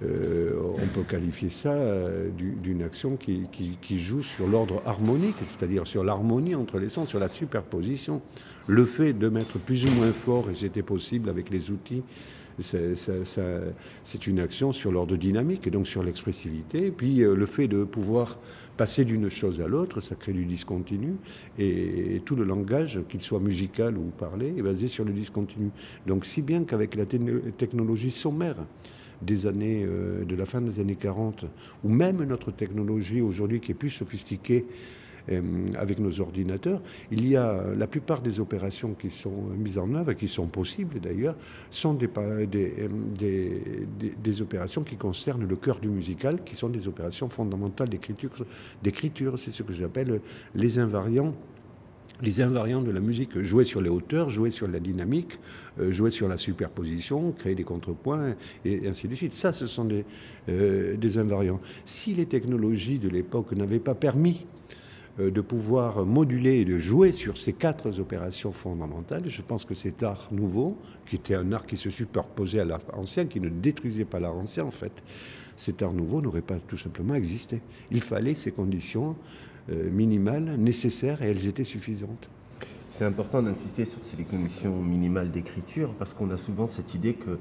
euh, 0.04 0.72
on 0.74 0.86
peut 0.86 1.02
qualifier 1.08 1.50
ça 1.50 1.72
euh, 1.72 2.28
d'une 2.36 2.82
action 2.82 3.16
qui, 3.16 3.98
joue 3.98 4.22
sur 4.22 4.46
l'ordre 4.46 4.82
harmonique, 4.86 5.36
c'est-à-dire 5.42 5.86
sur 5.86 6.04
l'harmonie 6.04 6.54
entre 6.54 6.78
les 6.78 6.88
sons, 6.88 7.06
sur 7.06 7.20
la 7.20 7.28
superposition. 7.28 8.22
Le 8.66 8.84
fait 8.84 9.12
de 9.12 9.28
mettre 9.28 9.58
plus 9.58 9.86
ou 9.86 9.90
moins 9.90 10.12
fort, 10.12 10.50
et 10.50 10.54
c'était 10.54 10.82
possible 10.82 11.28
avec 11.28 11.50
les 11.50 11.70
outils 11.70 12.02
c'est 12.58 14.26
une 14.26 14.38
action 14.38 14.72
sur 14.72 14.92
l'ordre 14.92 15.16
dynamique 15.16 15.66
et 15.66 15.70
donc 15.70 15.86
sur 15.86 16.02
l'expressivité. 16.02 16.90
Puis 16.90 17.16
le 17.16 17.46
fait 17.46 17.66
de 17.66 17.82
pouvoir 17.84 18.38
passer 18.76 19.04
d'une 19.04 19.28
chose 19.28 19.60
à 19.60 19.66
l'autre, 19.66 20.00
ça 20.00 20.14
crée 20.14 20.32
du 20.32 20.44
discontinu. 20.44 21.14
Et, 21.58 22.20
tout 22.24 22.36
le 22.36 22.44
langage, 22.44 23.00
qu'il 23.08 23.20
soit 23.20 23.40
musical 23.40 23.96
ou 23.96 24.10
parlé, 24.18 24.54
est 24.56 24.62
basé 24.62 24.88
sur 24.88 25.04
le 25.04 25.12
discontinu. 25.12 25.70
Donc 26.06 26.24
si 26.26 26.42
bien 26.42 26.64
qu'avec 26.64 26.94
la 26.94 27.06
technologie 27.06 28.10
sommaire, 28.10 28.56
des 29.24 29.46
années, 29.46 29.84
euh, 29.86 30.24
de 30.24 30.36
la 30.36 30.46
fin 30.46 30.60
des 30.60 30.80
années 30.80 30.96
40, 30.96 31.46
ou 31.84 31.88
même 31.88 32.22
notre 32.24 32.50
technologie 32.50 33.20
aujourd'hui 33.20 33.60
qui 33.60 33.72
est 33.72 33.76
plus 33.76 33.90
sophistiquée 33.90 34.66
euh, 35.30 35.40
avec 35.78 36.00
nos 36.00 36.20
ordinateurs, 36.20 36.80
il 37.12 37.28
y 37.28 37.36
a 37.36 37.62
la 37.76 37.86
plupart 37.86 38.22
des 38.22 38.40
opérations 38.40 38.94
qui 38.94 39.10
sont 39.10 39.44
mises 39.56 39.78
en 39.78 39.94
œuvre, 39.94 40.10
et 40.10 40.16
qui 40.16 40.26
sont 40.26 40.46
possibles 40.46 40.98
d'ailleurs, 40.98 41.36
sont 41.70 41.94
des, 41.94 42.08
des, 42.50 42.88
des, 43.16 44.14
des, 44.20 44.42
opérations 44.42 44.82
qui 44.82 44.96
concernent 44.96 45.46
le 45.46 45.56
cœur 45.56 45.78
du 45.78 45.88
musical, 45.88 46.42
qui 46.44 46.56
sont 46.56 46.68
des 46.68 46.88
opérations 46.88 47.28
fondamentales 47.28 47.88
d'écriture. 47.88 49.38
C'est 49.38 49.52
ce 49.52 49.62
que 49.62 49.72
j'appelle 49.72 50.20
les 50.56 50.78
invariants 50.80 51.34
les 52.22 52.40
invariants 52.40 52.80
de 52.80 52.90
la 52.90 53.00
musique, 53.00 53.38
jouer 53.40 53.64
sur 53.64 53.82
les 53.82 53.90
hauteurs, 53.90 54.30
jouer 54.30 54.50
sur 54.50 54.68
la 54.68 54.80
dynamique, 54.80 55.38
euh, 55.80 55.90
jouer 55.90 56.10
sur 56.10 56.28
la 56.28 56.36
superposition, 56.36 57.32
créer 57.32 57.54
des 57.54 57.64
contrepoints, 57.64 58.34
et 58.64 58.88
ainsi 58.88 59.08
de 59.08 59.14
suite. 59.14 59.34
Ça, 59.34 59.52
ce 59.52 59.66
sont 59.66 59.84
des, 59.84 60.04
euh, 60.48 60.96
des 60.96 61.18
invariants. 61.18 61.60
Si 61.84 62.14
les 62.14 62.26
technologies 62.26 62.98
de 62.98 63.08
l'époque 63.08 63.52
n'avaient 63.52 63.80
pas 63.80 63.94
permis 63.94 64.46
euh, 65.20 65.30
de 65.30 65.42
pouvoir 65.42 66.06
moduler 66.06 66.60
et 66.60 66.64
de 66.64 66.78
jouer 66.78 67.12
sur 67.12 67.36
ces 67.36 67.52
quatre 67.52 68.00
opérations 68.00 68.50
fondamentales. 68.50 69.24
Je 69.26 69.42
pense 69.42 69.66
que 69.66 69.74
cet 69.74 70.02
art 70.02 70.28
nouveau, 70.32 70.78
qui 71.04 71.16
était 71.16 71.34
un 71.34 71.52
art 71.52 71.66
qui 71.66 71.76
se 71.76 71.90
superposait 71.90 72.60
à 72.60 72.64
l'art 72.64 72.80
ancien, 72.94 73.26
qui 73.26 73.38
ne 73.38 73.50
détruisait 73.50 74.06
pas 74.06 74.20
l'art 74.20 74.36
ancien 74.36 74.64
en 74.64 74.70
fait, 74.70 74.92
cet 75.54 75.82
art 75.82 75.92
nouveau 75.92 76.22
n'aurait 76.22 76.40
pas 76.40 76.58
tout 76.66 76.78
simplement 76.78 77.14
existé. 77.14 77.60
Il 77.90 78.00
fallait 78.00 78.34
ces 78.34 78.52
conditions 78.52 79.14
minimales, 79.68 80.56
nécessaires, 80.58 81.22
et 81.22 81.30
elles 81.30 81.46
étaient 81.46 81.64
suffisantes. 81.64 82.28
C'est 82.92 83.06
important 83.06 83.42
d'insister 83.42 83.86
sur 83.86 84.00
ces 84.04 84.22
conditions 84.22 84.76
minimales 84.82 85.30
d'écriture 85.30 85.94
parce 85.98 86.12
qu'on 86.12 86.30
a 86.30 86.36
souvent 86.36 86.66
cette 86.66 86.94
idée 86.94 87.14
que 87.14 87.38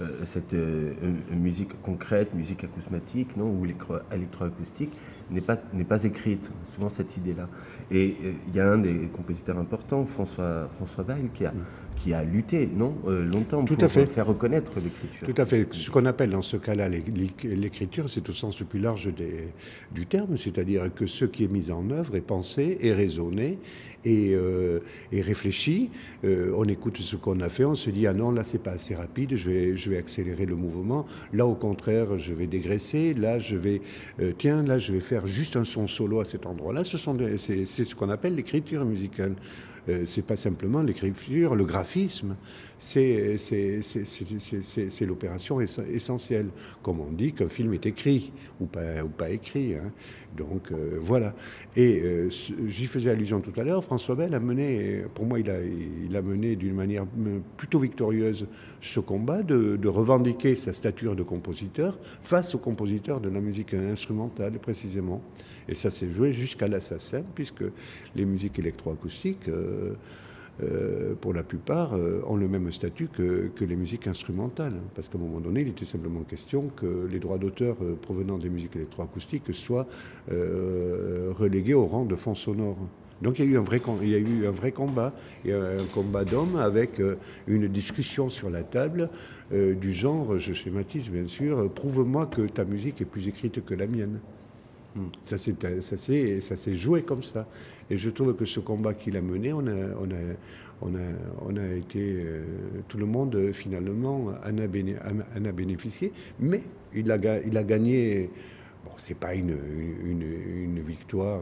euh, 0.00 0.24
cette 0.24 0.54
euh, 0.54 0.92
musique 1.30 1.80
concrète, 1.82 2.34
musique 2.34 2.64
acousmatique 2.64 3.36
non, 3.36 3.46
ou 3.46 3.64
électroacoustique 3.64 4.92
n'est 5.30 5.40
pas, 5.40 5.56
n'est 5.72 5.84
pas 5.84 6.02
écrite. 6.02 6.50
Souvent 6.64 6.88
cette 6.88 7.16
idée-là. 7.16 7.48
Et 7.92 8.16
il 8.48 8.54
y 8.54 8.58
a 8.58 8.68
un 8.68 8.78
des 8.78 9.08
compositeurs 9.14 9.58
importants, 9.58 10.04
François, 10.04 10.68
François 10.74 11.04
Weil, 11.04 11.30
qui 11.32 11.46
a, 11.46 11.52
qui 12.02 12.12
a 12.12 12.22
lutté 12.22 12.66
non, 12.66 12.94
longtemps 13.06 13.64
Tout 13.64 13.74
pour 13.74 13.84
à 13.84 13.88
fait. 13.88 14.06
faire 14.06 14.26
reconnaître 14.26 14.72
l'écriture. 14.80 15.26
Tout 15.26 15.40
à 15.40 15.46
fait. 15.46 15.68
Ce 15.72 15.90
qu'on 15.90 16.06
appelle 16.06 16.30
dans 16.30 16.42
ce 16.42 16.56
cas-là 16.56 16.88
l'écriture, 16.88 18.08
c'est 18.08 18.28
au 18.28 18.32
sens 18.32 18.58
le 18.60 18.66
plus 18.66 18.78
large 18.78 19.12
des, 19.14 19.48
du 19.92 20.06
terme, 20.06 20.36
c'est-à-dire 20.36 20.90
que 20.94 21.06
ce 21.06 21.24
qui 21.24 21.44
est 21.44 21.52
mis 21.52 21.70
en 21.70 21.90
œuvre 21.90 22.16
est 22.16 22.20
pensé, 22.20 22.78
est 22.80 22.92
raisonné 22.92 23.58
et, 24.04 24.34
et 25.12 25.20
réfléchi. 25.22 25.90
on 26.24 26.64
écoute 26.64 26.98
ce 26.98 27.16
qu'on 27.16 27.40
a 27.40 27.48
fait, 27.48 27.64
on 27.64 27.74
se 27.74 27.90
dit 27.90 28.06
ah 28.06 28.12
non 28.12 28.30
là 28.30 28.44
c'est 28.44 28.62
pas 28.62 28.72
assez 28.72 28.94
rapide, 28.94 29.34
je 29.36 29.50
vais, 29.50 29.76
je 29.76 29.90
vais 29.90 29.98
accélérer 29.98 30.46
le 30.46 30.56
mouvement. 30.56 31.06
Là 31.32 31.46
au 31.46 31.54
contraire 31.54 32.18
je 32.18 32.32
vais 32.32 32.46
dégraisser. 32.46 33.14
Là 33.14 33.38
je 33.38 33.56
vais 33.56 33.80
tiens 34.38 34.62
là 34.62 34.78
je 34.78 34.92
vais 34.92 35.00
faire 35.00 35.26
juste 35.26 35.56
un 35.56 35.64
son 35.64 35.86
solo 35.86 36.20
à 36.20 36.24
cet 36.24 36.46
endroit-là. 36.46 36.84
Ce 36.84 36.98
sont 36.98 37.16
c'est 37.36 37.64
ce 37.66 37.94
qu'on 37.94 38.10
appelle 38.10 38.34
l'écriture 38.34 38.84
musicale. 38.84 39.34
Euh, 39.88 40.02
c'est 40.06 40.22
pas 40.22 40.36
simplement 40.36 40.82
l'écriture, 40.82 41.54
le 41.54 41.64
graphisme, 41.64 42.36
c'est 42.78 43.80
l'opération 45.06 45.60
essentielle. 45.60 46.46
Comme 46.82 47.00
on 47.00 47.10
dit 47.10 47.32
qu'un 47.32 47.48
film 47.48 47.74
est 47.74 47.86
écrit 47.86 48.32
ou 48.60 48.66
pas, 48.66 49.30
écrit. 49.30 49.74
Hein. 49.74 49.92
Donc 50.36 50.70
euh, 50.70 50.98
voilà. 51.00 51.34
Et 51.76 52.00
euh, 52.00 52.28
j'y 52.68 52.86
faisais 52.86 53.10
allusion 53.10 53.40
tout 53.40 53.58
à 53.58 53.64
l'heure, 53.64 53.82
François 53.82 54.14
Bell 54.14 54.34
a 54.34 54.40
mené, 54.40 55.02
pour 55.14 55.26
moi, 55.26 55.40
il 55.40 55.50
a, 55.50 56.22
mené 56.22 56.54
d'une 56.54 56.74
manière 56.74 57.04
plutôt 57.56 57.80
victorieuse 57.80 58.46
ce 58.80 59.00
combat 59.00 59.42
de, 59.42 59.76
de, 59.76 59.88
revendiquer 59.88 60.54
sa 60.54 60.72
stature 60.72 61.16
de 61.16 61.22
compositeur 61.22 61.98
face 62.22 62.54
aux 62.54 62.58
compositeurs 62.58 63.20
de 63.20 63.28
la 63.28 63.40
musique 63.40 63.74
instrumentale, 63.74 64.52
précisément. 64.60 65.22
Et 65.68 65.74
ça 65.74 65.90
s'est 65.90 66.10
joué 66.10 66.32
jusqu'à 66.32 66.68
l'assassin, 66.68 67.22
puisque 67.34 67.64
les 68.14 68.24
musiques 68.24 68.58
électroacoustiques. 68.58 69.48
Euh, 69.48 69.94
euh, 70.60 71.14
pour 71.20 71.32
la 71.34 71.44
plupart, 71.44 71.94
euh, 71.94 72.20
ont 72.26 72.34
le 72.34 72.48
même 72.48 72.72
statut 72.72 73.08
que, 73.08 73.50
les 73.60 73.76
musiques 73.76 74.08
instrumentales. 74.08 74.74
Parce 74.94 75.08
qu'à 75.08 75.16
un 75.16 75.20
moment 75.20 75.40
donné, 75.40 75.60
il 75.60 75.68
était 75.68 75.84
simplement 75.84 76.22
question 76.22 76.70
que 76.74 77.06
les 77.10 77.20
droits 77.20 77.38
d'auteur 77.38 77.76
euh, 77.82 77.94
provenant 77.94 78.38
des 78.38 78.48
musiques 78.48 78.74
électroacoustiques 78.74 79.54
soient 79.54 79.86
relégués 80.28 81.74
au 81.74 81.86
rang 81.86 82.04
de 82.04 82.16
fonds 82.16 82.34
sonores. 82.34 82.78
Donc 83.22 83.38
il 83.38 83.44
y 83.44 83.48
a 83.48 83.50
eu 83.52 83.58
un 83.58 83.62
vrai, 83.62 83.80
il 84.02 84.08
y 84.08 84.14
a 84.14 84.18
eu 84.18 84.46
un 84.46 84.50
vrai 84.50 84.72
combat, 84.72 85.12
et 85.44 85.52
un 85.52 85.84
combat 85.92 86.24
d'hommes 86.24 86.56
avec 86.56 87.02
une 87.46 87.66
discussion 87.66 88.28
sur 88.28 88.50
la 88.50 88.62
table 88.62 89.10
du 89.50 89.92
genre, 89.92 90.38
je 90.38 90.52
schématise 90.52 91.10
bien 91.10 91.26
sûr, 91.26 91.70
prouve-moi 91.72 92.26
que 92.26 92.42
ta 92.42 92.64
musique 92.64 93.00
est 93.00 93.06
plus 93.06 93.26
écrite 93.26 93.64
que 93.64 93.74
la 93.74 93.86
mienne. 93.86 94.20
Ça 95.24 95.38
s'est 95.38 96.76
joué 96.76 97.02
comme 97.02 97.22
ça. 97.22 97.46
Et 97.90 97.96
je 97.96 98.10
trouve 98.10 98.34
que 98.34 98.44
ce 98.44 98.60
combat 98.60 98.94
qu'il 98.94 99.16
a 99.16 99.20
mené, 99.20 99.52
on 99.52 99.66
a, 99.66 99.72
on 100.82 101.56
a, 101.56 101.74
été, 101.74 101.98
euh, 102.00 102.44
tout 102.88 102.98
le 102.98 103.06
monde 103.06 103.52
finalement 103.52 104.32
en 104.44 104.58
a, 104.58 105.52
bénéficié, 105.52 106.12
mais 106.38 106.62
il 106.94 107.10
a, 107.10 107.18
gagné, 107.18 108.30
bon, 108.84 108.92
c'est 108.96 109.16
pas 109.16 109.34
une, 109.34 109.56
victoire 110.86 111.40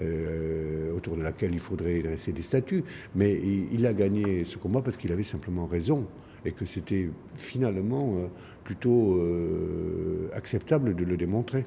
euh, 0.00 0.92
autour 0.96 1.16
de 1.16 1.22
laquelle 1.22 1.52
il 1.52 1.60
faudrait 1.60 2.00
dresser 2.02 2.32
des 2.32 2.42
statuts, 2.42 2.84
mais 3.14 3.38
il, 3.72 3.86
a 3.86 3.92
gagné 3.92 4.44
ce 4.44 4.58
combat 4.58 4.80
parce 4.80 4.96
qu'il 4.96 5.12
avait 5.12 5.22
simplement 5.22 5.66
raison 5.66 6.06
et 6.44 6.52
que 6.52 6.64
c'était 6.66 7.08
finalement 7.36 8.16
euh, 8.18 8.26
plutôt 8.64 9.20
acceptable 10.34 10.94
de 10.94 11.04
le 11.04 11.16
démontrer. 11.16 11.66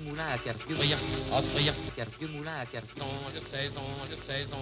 moulin 0.00 0.24
à 0.24 0.36
vieux 0.36 0.36
moulin 0.36 0.36
à 0.36 0.38
car 0.38 0.54
vieux 0.66 0.76
offrir. 1.32 1.74
car 1.96 2.06
vieux 2.18 2.28
moulin 2.28 2.54
à 2.60 2.66
car 2.66 2.82
vieux 2.82 3.02
Songe, 3.02 3.38
saison, 3.52 3.82
saison, 4.26 4.58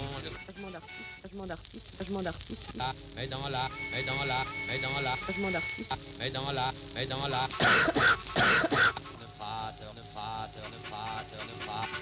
Changement 0.47 0.71
d'artiste, 0.71 1.07
changement 1.23 1.47
d'artiste, 1.47 1.87
changement 1.99 2.23
d'artiste, 2.23 2.63
là, 2.75 2.93
mais 3.17 3.27
dans 3.27 3.49
la, 3.49 3.69
mais 3.93 4.03
dans 4.03 4.25
la, 4.27 4.45
mais 4.67 4.79
dans 4.79 5.01
la, 5.01 5.15
changement 5.27 5.51
d'artiste. 5.51 5.93
mais 6.19 6.31
dans 6.31 6.53
la, 6.53 6.73
mais 6.95 7.07
dans 7.07 7.29
la. 7.29 7.49
Ne 7.49 9.27
fâte, 9.39 9.83
ne 9.95 10.03
fâte, 10.15 10.57
ne 10.57 10.79
fâte, 10.91 11.33
ne 11.47 11.55
fâte. 11.65 11.93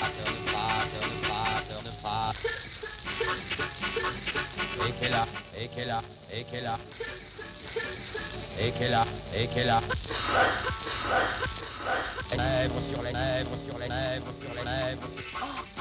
Ne 0.00 0.40
fâte, 0.48 0.94
ne 1.02 1.24
fâte, 1.24 1.72
ne 1.84 1.92
fâte. 2.02 2.36
Et 4.86 4.92
qu'elle 5.00 5.14
a, 5.14 5.26
et 5.56 5.68
qu'elle 5.68 5.90
a, 5.90 6.02
et 6.32 6.44
qu'elle 6.44 6.66
a. 6.66 6.78
Et 8.60 8.72
qu'elle 8.72 8.94
a, 8.94 9.06
et 9.34 9.46
qu'elle 9.48 9.70
a. 9.70 9.82
Lèvres 12.36 12.74
sur 12.90 13.02
les 13.02 13.12
lèvres, 13.12 13.50
sur 13.66 13.78
les 13.78 13.88
lèvres, 13.88 14.26
sur 14.42 14.54
les 14.54 14.64
lèvres. 14.64 15.77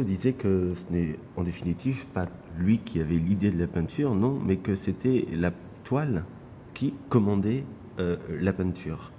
Disait 0.00 0.32
que 0.32 0.72
ce 0.74 0.90
n'est 0.90 1.16
en 1.36 1.42
définitive 1.42 2.06
pas 2.06 2.26
lui 2.58 2.78
qui 2.78 3.00
avait 3.00 3.18
l'idée 3.18 3.50
de 3.50 3.58
la 3.58 3.66
peinture, 3.66 4.14
non, 4.14 4.40
mais 4.42 4.56
que 4.56 4.74
c'était 4.74 5.26
la 5.32 5.52
toile 5.84 6.24
qui 6.72 6.94
commandait 7.10 7.64
euh, 7.98 8.16
la 8.40 8.54
peinture. 8.54 9.12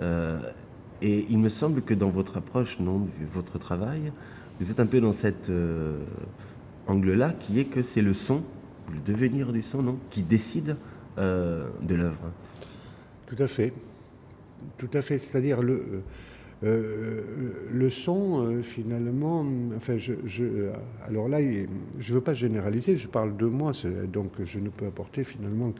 Euh, 0.00 0.38
et 1.02 1.26
il 1.28 1.38
me 1.38 1.48
semble 1.48 1.82
que 1.82 1.92
dans 1.92 2.08
votre 2.08 2.36
approche, 2.36 2.78
non, 2.78 3.00
de 3.00 3.08
votre 3.34 3.58
travail, 3.58 4.12
vous 4.60 4.70
êtes 4.70 4.78
un 4.78 4.86
peu 4.86 5.00
dans 5.00 5.12
cet 5.12 5.50
euh, 5.50 5.98
angle-là, 6.86 7.34
qui 7.40 7.58
est 7.58 7.64
que 7.64 7.82
c'est 7.82 8.02
le 8.02 8.14
son, 8.14 8.42
le 8.92 9.00
devenir 9.12 9.52
du 9.52 9.62
son, 9.62 9.82
non, 9.82 9.98
qui 10.10 10.22
décide 10.22 10.76
de 11.18 11.94
l'œuvre. 11.94 12.30
Tout 13.26 13.36
à 13.38 13.48
fait. 13.48 13.72
Tout 14.76 14.90
à 14.92 15.00
fait. 15.00 15.18
C'est-à-dire 15.18 15.62
le, 15.62 16.02
euh, 16.64 17.22
le 17.70 17.90
son, 17.90 18.46
euh, 18.46 18.62
finalement, 18.62 19.44
enfin, 19.76 19.96
je, 19.98 20.14
alors 21.06 21.28
là, 21.28 21.40
je 21.40 21.66
ne 22.10 22.14
veux 22.14 22.22
pas 22.22 22.34
généraliser, 22.34 22.96
je 22.96 23.08
parle 23.08 23.36
de 23.36 23.46
moi, 23.46 23.72
donc 24.10 24.32
je 24.44 24.58
ne 24.58 24.70
peux 24.70 24.86
apporter 24.86 25.22
finalement 25.22 25.72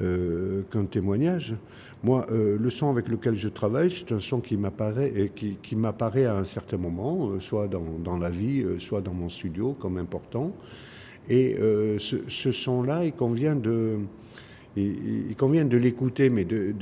euh, 0.00 0.62
qu'un 0.70 0.84
témoignage. 0.84 1.54
Moi, 2.02 2.26
euh, 2.30 2.56
le 2.58 2.70
son 2.70 2.90
avec 2.90 3.08
lequel 3.08 3.34
je 3.34 3.48
travaille, 3.48 3.90
c'est 3.90 4.10
un 4.12 4.20
son 4.20 4.40
qui 4.40 4.56
m'apparaît, 4.56 5.30
qui, 5.34 5.76
m'apparaît 5.76 6.24
à 6.24 6.36
un 6.36 6.44
certain 6.44 6.78
moment, 6.78 7.28
euh, 7.28 7.40
soit 7.40 7.68
dans, 7.68 8.16
la 8.16 8.30
vie, 8.30 8.62
euh, 8.62 8.78
soit 8.78 9.02
dans 9.02 9.12
mon 9.12 9.28
studio, 9.28 9.76
comme 9.78 9.98
important. 9.98 10.52
Et 11.28 11.56
euh, 11.60 11.98
ce 11.98 12.52
son-là, 12.52 13.04
il 13.04 13.12
convient 13.12 13.54
de, 13.54 13.98
il, 14.76 15.34
convient 15.36 15.64
de 15.64 15.76
l'écouter, 15.76 16.30
mais 16.30 16.44
de, 16.44 16.72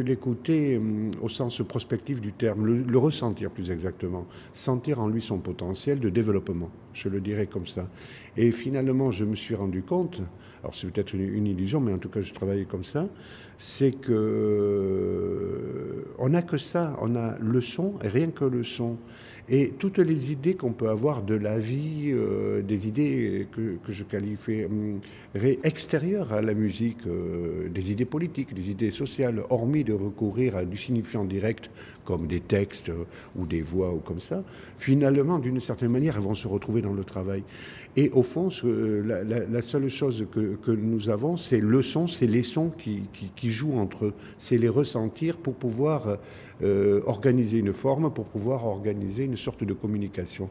l'écouter 0.00 0.76
hum, 0.76 1.12
au 1.22 1.28
sens 1.28 1.62
prospectif 1.66 2.20
du 2.20 2.32
terme, 2.32 2.66
le, 2.66 2.98
ressentir 2.98 3.50
plus 3.50 3.70
exactement, 3.70 4.26
sentir 4.52 5.00
en 5.00 5.08
lui 5.08 5.22
son 5.22 5.38
potentiel 5.38 6.00
de 6.00 6.08
développement, 6.08 6.70
je 6.92 7.08
le 7.08 7.20
dirais 7.20 7.46
comme 7.46 7.66
ça. 7.66 7.88
Et 8.36 8.50
finalement, 8.50 9.10
je 9.10 9.24
me 9.24 9.36
suis 9.36 9.54
rendu 9.54 9.82
compte, 9.82 10.20
alors 10.62 10.74
c'est 10.74 10.90
peut-être 10.90 11.14
une, 11.14 11.46
illusion, 11.46 11.80
mais 11.80 11.92
en 11.92 11.98
tout 11.98 12.08
cas 12.08 12.20
je 12.20 12.34
travaillais 12.34 12.64
comme 12.64 12.84
ça, 12.84 13.06
c'est 13.58 13.92
que 13.92 15.38
on 16.18 16.30
n'a 16.30 16.42
que 16.42 16.58
ça, 16.58 16.96
on 17.00 17.14
a 17.14 17.36
le 17.38 17.60
son 17.60 17.94
et 18.02 18.08
rien 18.08 18.30
que 18.30 18.44
le 18.44 18.64
son. 18.64 18.96
Et 19.50 19.70
toutes 19.78 19.98
les 19.98 20.30
idées 20.30 20.54
qu'on 20.54 20.74
peut 20.74 20.90
avoir 20.90 21.22
de 21.22 21.34
la 21.34 21.58
vie, 21.58 22.10
euh, 22.12 22.60
des 22.60 22.86
idées 22.86 23.46
que, 23.50 23.78
que 23.82 23.92
je 23.92 24.04
qualifierais 24.04 24.68
extérieures 25.34 26.32
à 26.32 26.40
la 26.40 26.54
musique, 26.54 27.06
euh, 27.06 27.68
des 27.68 27.90
idées 27.90 28.04
politiques, 28.04 28.54
des 28.54 28.70
idées 28.70 28.90
sociales, 28.90 29.42
hormis 29.50 29.84
de 29.84 29.92
recourir 29.92 30.56
à 30.56 30.64
du 30.64 30.76
signifiant 30.76 31.24
direct 31.24 31.70
comme 32.04 32.26
des 32.26 32.40
textes 32.40 32.88
euh, 32.88 33.04
ou 33.36 33.46
des 33.46 33.60
voix 33.60 33.92
ou 33.92 33.98
comme 33.98 34.20
ça, 34.20 34.42
finalement, 34.78 35.38
d'une 35.38 35.60
certaine 35.60 35.90
manière, 35.90 36.16
elles 36.16 36.22
vont 36.22 36.34
se 36.34 36.48
retrouver 36.48 36.80
dans 36.80 36.94
le 36.94 37.04
travail. 37.04 37.42
Et 37.96 38.10
au 38.10 38.22
fond, 38.22 38.48
la, 38.64 39.62
seule 39.62 39.88
chose 39.88 40.26
que, 40.30 40.70
nous 40.70 41.08
avons, 41.08 41.36
c'est 41.36 41.60
le 41.60 41.82
son, 41.82 42.06
c'est 42.06 42.28
les 42.28 42.44
sons 42.44 42.70
qui 42.70 43.50
jouent 43.50 43.78
entre 43.78 44.06
eux, 44.06 44.14
c'est 44.36 44.56
les 44.56 44.68
ressentir 44.68 45.36
pour 45.36 45.54
pouvoir 45.54 46.18
euh, 46.60 47.00
organiser 47.06 47.58
une 47.58 47.72
forme, 47.72 48.12
pour 48.12 48.24
pouvoir 48.24 48.66
organiser 48.66 49.24
une 49.24 49.36
sorte 49.36 49.62
de 49.62 49.72
communication. 49.72 50.50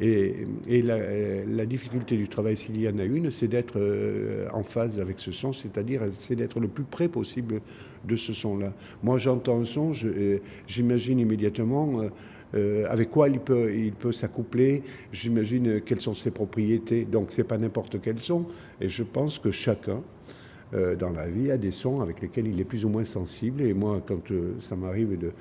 Et, 0.00 0.46
la, 0.82 1.66
difficulté 1.66 2.16
du 2.16 2.28
travail, 2.28 2.56
s'il 2.56 2.80
y 2.80 2.88
en 2.88 2.98
a 2.98 3.04
une, 3.04 3.30
c'est 3.30 3.48
d'être 3.48 3.78
euh, 3.78 4.48
en 4.52 4.62
phase 4.62 5.00
avec 5.00 5.18
ce 5.18 5.32
son, 5.32 5.52
c'est-à-dire 5.52 6.02
c'est 6.10 6.36
d'être 6.36 6.60
le 6.60 6.68
plus 6.68 6.84
près 6.84 7.08
possible 7.08 7.60
de 8.04 8.16
ce 8.16 8.32
son-là. 8.32 8.72
Moi, 9.02 9.18
j'entends 9.18 9.60
un 9.60 9.64
son, 9.64 9.92
euh, 10.04 10.38
j'imagine 10.66 11.18
immédiatement 11.18 12.02
euh, 12.54 12.86
avec 12.88 13.10
quoi 13.10 13.28
il 13.28 13.40
peut, 13.40 13.74
il 13.74 13.92
peut 13.92 14.12
s'accoupler, 14.12 14.82
j'imagine 15.12 15.80
quelles 15.80 16.00
sont 16.00 16.14
ses 16.14 16.30
propriétés. 16.30 17.04
Donc, 17.04 17.26
c'est 17.30 17.44
pas 17.44 17.58
n'importe 17.58 18.00
quel 18.00 18.20
son. 18.20 18.46
Et 18.80 18.88
je 18.88 19.02
pense 19.02 19.38
que 19.38 19.50
chacun, 19.50 20.02
euh, 20.74 20.96
dans 20.96 21.10
la 21.10 21.26
vie, 21.26 21.50
a 21.50 21.56
des 21.56 21.70
sons 21.70 22.02
avec 22.02 22.20
lesquels 22.20 22.46
il 22.46 22.60
est 22.60 22.64
plus 22.64 22.84
ou 22.84 22.90
moins 22.90 23.04
sensible. 23.04 23.62
Et 23.62 23.72
moi, 23.72 24.02
quand 24.06 24.30
euh, 24.30 24.52
ça 24.60 24.76
m'arrive 24.76 25.18
de, 25.18 25.32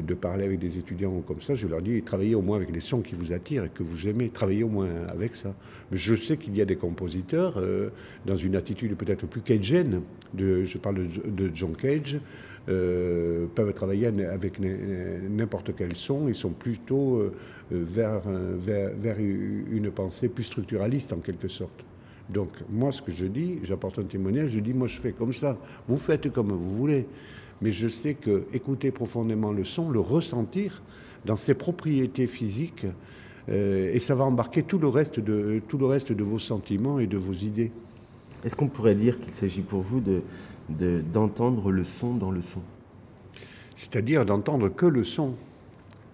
de 0.00 0.14
parler 0.14 0.44
avec 0.44 0.60
des 0.60 0.78
étudiants 0.78 1.20
comme 1.26 1.40
ça, 1.40 1.54
je 1.54 1.66
leur 1.66 1.82
dis 1.82 2.02
travaillez 2.02 2.36
au 2.36 2.42
moins 2.42 2.56
avec 2.56 2.70
les 2.70 2.80
sons 2.80 3.00
qui 3.00 3.16
vous 3.16 3.32
attirent 3.32 3.64
et 3.64 3.68
que 3.68 3.82
vous 3.82 4.06
aimez, 4.06 4.28
travaillez 4.28 4.62
au 4.62 4.68
moins 4.68 4.88
avec 5.10 5.34
ça. 5.34 5.54
Je 5.90 6.14
sais 6.14 6.36
qu'il 6.36 6.56
y 6.56 6.60
a 6.60 6.64
des 6.64 6.76
compositeurs 6.76 7.54
euh, 7.56 7.90
dans 8.26 8.36
une 8.36 8.54
attitude 8.54 8.94
peut-être 8.96 9.26
plus 9.26 9.40
cajun, 9.40 10.02
de, 10.34 10.64
je 10.64 10.78
parle 10.78 11.08
de, 11.08 11.30
de 11.30 11.50
John 11.52 11.74
Cage, 11.74 12.20
peuvent 12.66 13.72
travailler 13.74 14.06
avec 14.06 14.58
n'importe 14.58 15.70
quel 15.76 15.94
son. 15.94 16.26
Ils 16.26 16.34
sont 16.34 16.50
plutôt 16.50 17.32
vers, 17.70 18.22
vers, 18.58 18.90
vers 18.98 19.16
une 19.20 19.88
pensée 19.92 20.28
plus 20.28 20.42
structuraliste 20.42 21.12
en 21.12 21.18
quelque 21.18 21.46
sorte. 21.46 21.84
Donc 22.30 22.48
moi, 22.70 22.90
ce 22.92 23.02
que 23.02 23.12
je 23.12 23.26
dis, 23.26 23.58
j'apporte 23.62 23.98
un 23.98 24.04
témoignage, 24.04 24.50
je 24.50 24.58
dis, 24.60 24.72
moi 24.72 24.88
je 24.88 25.00
fais 25.00 25.12
comme 25.12 25.32
ça, 25.32 25.56
vous 25.88 25.96
faites 25.96 26.32
comme 26.32 26.50
vous 26.52 26.76
voulez. 26.76 27.06
Mais 27.62 27.72
je 27.72 27.88
sais 27.88 28.14
que 28.14 28.44
écouter 28.52 28.90
profondément 28.90 29.52
le 29.52 29.64
son, 29.64 29.90
le 29.90 30.00
ressentir 30.00 30.82
dans 31.24 31.36
ses 31.36 31.54
propriétés 31.54 32.26
physiques, 32.26 32.86
euh, 33.48 33.90
et 33.94 34.00
ça 34.00 34.14
va 34.14 34.24
embarquer 34.24 34.62
tout 34.62 34.78
le, 34.78 34.88
reste 34.88 35.20
de, 35.20 35.62
tout 35.68 35.78
le 35.78 35.86
reste 35.86 36.12
de 36.12 36.22
vos 36.24 36.38
sentiments 36.38 36.98
et 36.98 37.06
de 37.06 37.16
vos 37.16 37.32
idées. 37.32 37.70
Est-ce 38.44 38.54
qu'on 38.56 38.68
pourrait 38.68 38.94
dire 38.96 39.18
qu'il 39.20 39.32
s'agit 39.32 39.62
pour 39.62 39.80
vous 39.80 40.00
de, 40.00 40.20
de- 40.68 41.00
d'entendre 41.12 41.70
le 41.70 41.84
son 41.84 42.14
dans 42.14 42.30
le 42.30 42.42
son? 42.42 42.60
C'est-à-dire 43.76 44.24
d'entendre 44.26 44.68
que 44.68 44.86
le 44.86 45.04
son. 45.04 45.34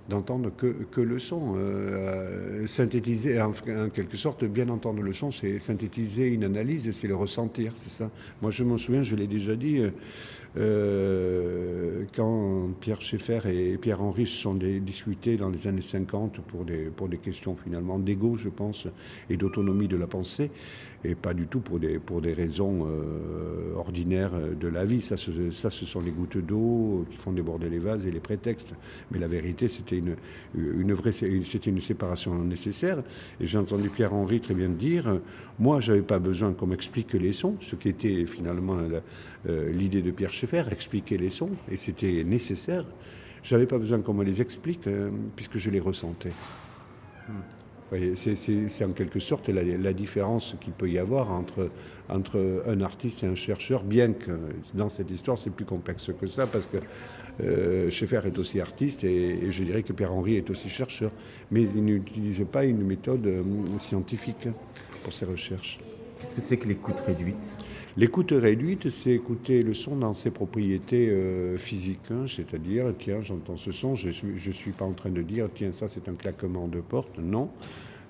D'entendre 0.08 0.50
que, 0.56 0.66
que 0.90 1.00
le 1.00 1.18
son. 1.18 1.54
Euh, 1.56 2.66
synthétiser, 2.66 3.40
en, 3.40 3.52
quelque 3.92 4.16
sorte, 4.16 4.44
bien 4.44 4.68
entendre 4.68 5.02
le 5.02 5.12
son, 5.12 5.30
c'est 5.30 5.58
synthétiser 5.58 6.26
une 6.26 6.44
analyse, 6.44 6.90
c'est 6.92 7.06
le 7.06 7.14
ressentir, 7.14 7.72
c'est 7.74 7.90
ça. 7.90 8.10
Moi, 8.40 8.50
je 8.50 8.64
m'en 8.64 8.78
souviens, 8.78 9.02
je 9.02 9.14
l'ai 9.14 9.28
déjà 9.28 9.54
dit, 9.54 9.78
euh, 9.78 9.90
Euh, 10.58 12.04
quand 12.14 12.68
Pierre 12.80 13.00
Schaeffer 13.00 13.40
et 13.46 13.78
Pierre-Henri 13.78 14.26
se 14.26 14.36
sont 14.36 14.54
disputés 14.54 15.36
dans 15.36 15.48
les 15.48 15.66
années 15.66 15.80
50 15.80 16.40
pour 16.40 16.64
des, 16.64 16.84
pour 16.84 17.08
des 17.08 17.16
questions 17.16 17.56
finalement 17.56 17.98
d'ego, 17.98 18.36
je 18.36 18.50
pense, 18.50 18.86
et 19.30 19.36
d'autonomie 19.36 19.88
de 19.88 19.96
la 19.96 20.06
pensée, 20.06 20.50
et 21.04 21.14
pas 21.14 21.34
du 21.34 21.46
tout 21.46 21.60
pour 21.60 21.78
des, 21.80 21.98
pour 21.98 22.20
des 22.20 22.32
raisons 22.32 22.86
euh, 22.86 23.74
ordinaires 23.74 24.32
de 24.60 24.68
la 24.68 24.84
vie. 24.84 25.00
Ça, 25.00 25.16
ce- 25.16 25.50
ça, 25.50 25.68
ce 25.70 25.84
sont 25.84 26.00
les 26.00 26.10
gouttes 26.12 26.38
d'eau 26.38 27.04
qui 27.10 27.16
font 27.16 27.32
déborder 27.32 27.68
les 27.68 27.78
vases 27.78 28.06
et 28.06 28.10
les 28.10 28.20
prétextes. 28.20 28.72
Mais 29.10 29.18
la 29.18 29.28
vérité, 29.28 29.68
c'était 29.68 29.98
une, 29.98 30.16
une 30.54 30.92
vraie, 30.92 31.12
une 31.20 31.80
séparation 31.80 32.34
nécessaire. 32.44 33.02
Et 33.40 33.46
j'ai 33.46 33.58
entendu 33.58 33.88
Pierre-Henri 33.88 34.40
très 34.40 34.54
bien 34.54 34.68
dire, 34.68 35.08
euh, 35.08 35.18
moi, 35.58 35.80
j'avais 35.80 36.02
pas 36.02 36.18
besoin 36.18 36.52
qu'on 36.52 36.66
m'explique 36.66 37.12
les 37.14 37.32
sons, 37.32 37.56
ce 37.60 37.74
qui 37.76 37.88
était 37.88 38.24
finalement 38.26 38.78
euh, 39.48 39.72
l'idée 39.72 40.02
de 40.02 40.10
Pierre 40.12 40.32
Schaeffer, 40.32 40.64
expliquer 40.70 41.18
les 41.18 41.30
sons, 41.30 41.50
et 41.70 41.76
c'était 41.76 42.22
nécessaire. 42.24 42.84
J'avais 43.42 43.66
pas 43.66 43.78
besoin 43.78 44.00
qu'on 44.02 44.14
me 44.14 44.22
les 44.24 44.40
explique, 44.40 44.86
euh, 44.86 45.10
puisque 45.34 45.58
je 45.58 45.68
les 45.70 45.80
ressentais. 45.80 46.30
Voyez, 47.26 47.40
c'est- 48.16 48.84
en 48.84 48.92
quelque 48.92 49.20
sorte 49.20 49.48
la, 49.48 49.92
différence 49.92 50.54
qu'il 50.60 50.72
peut 50.72 50.88
y 50.88 50.98
avoir 50.98 51.30
entre, 51.30 51.70
entre 52.08 52.62
un 52.66 52.80
artiste 52.80 53.22
et 53.22 53.26
un 53.26 53.34
chercheur, 53.34 53.82
bien 53.82 54.12
que 54.12 54.32
dans 54.74 54.88
cette 54.88 55.10
histoire 55.10 55.38
c'est 55.38 55.50
plus 55.50 55.64
complexe 55.64 56.10
que 56.18 56.26
ça, 56.26 56.46
parce 56.46 56.66
que 56.66 56.78
euh, 57.42 57.90
Schaeffer 57.90 58.20
est 58.26 58.38
aussi 58.38 58.60
artiste 58.60 59.04
et, 59.04 59.44
et 59.44 59.50
je 59.50 59.64
dirais 59.64 59.82
que 59.82 59.92
Pierre-Henri 59.92 60.36
est 60.36 60.50
aussi 60.50 60.68
chercheur, 60.68 61.10
mais 61.50 61.62
il 61.62 61.84
n'utilise 61.84 62.44
pas 62.50 62.64
une 62.64 62.84
méthode 62.84 63.26
euh, 63.26 63.42
scientifique 63.78 64.48
pour 65.02 65.12
ses 65.12 65.24
recherches. 65.24 65.78
Qu'est-ce 66.22 66.36
que 66.36 66.40
c'est 66.40 66.56
que 66.56 66.68
l'écoute 66.68 67.00
réduite 67.00 67.52
L'écoute 67.96 68.30
réduite, 68.30 68.90
c'est 68.90 69.10
écouter 69.10 69.60
le 69.64 69.74
son 69.74 69.96
dans 69.96 70.14
ses 70.14 70.30
propriétés 70.30 71.08
euh, 71.10 71.58
physiques, 71.58 72.12
hein, 72.12 72.26
c'est-à-dire, 72.28 72.94
tiens, 72.96 73.20
j'entends 73.22 73.56
ce 73.56 73.72
son, 73.72 73.96
je 73.96 74.08
ne 74.08 74.52
suis, 74.52 74.70
pas 74.70 74.84
en 74.84 74.92
train 74.92 75.10
de 75.10 75.20
dire, 75.20 75.48
tiens, 75.52 75.72
ça 75.72 75.88
c'est 75.88 76.08
un 76.08 76.14
claquement 76.14 76.68
de 76.68 76.80
porte, 76.80 77.18
non. 77.18 77.50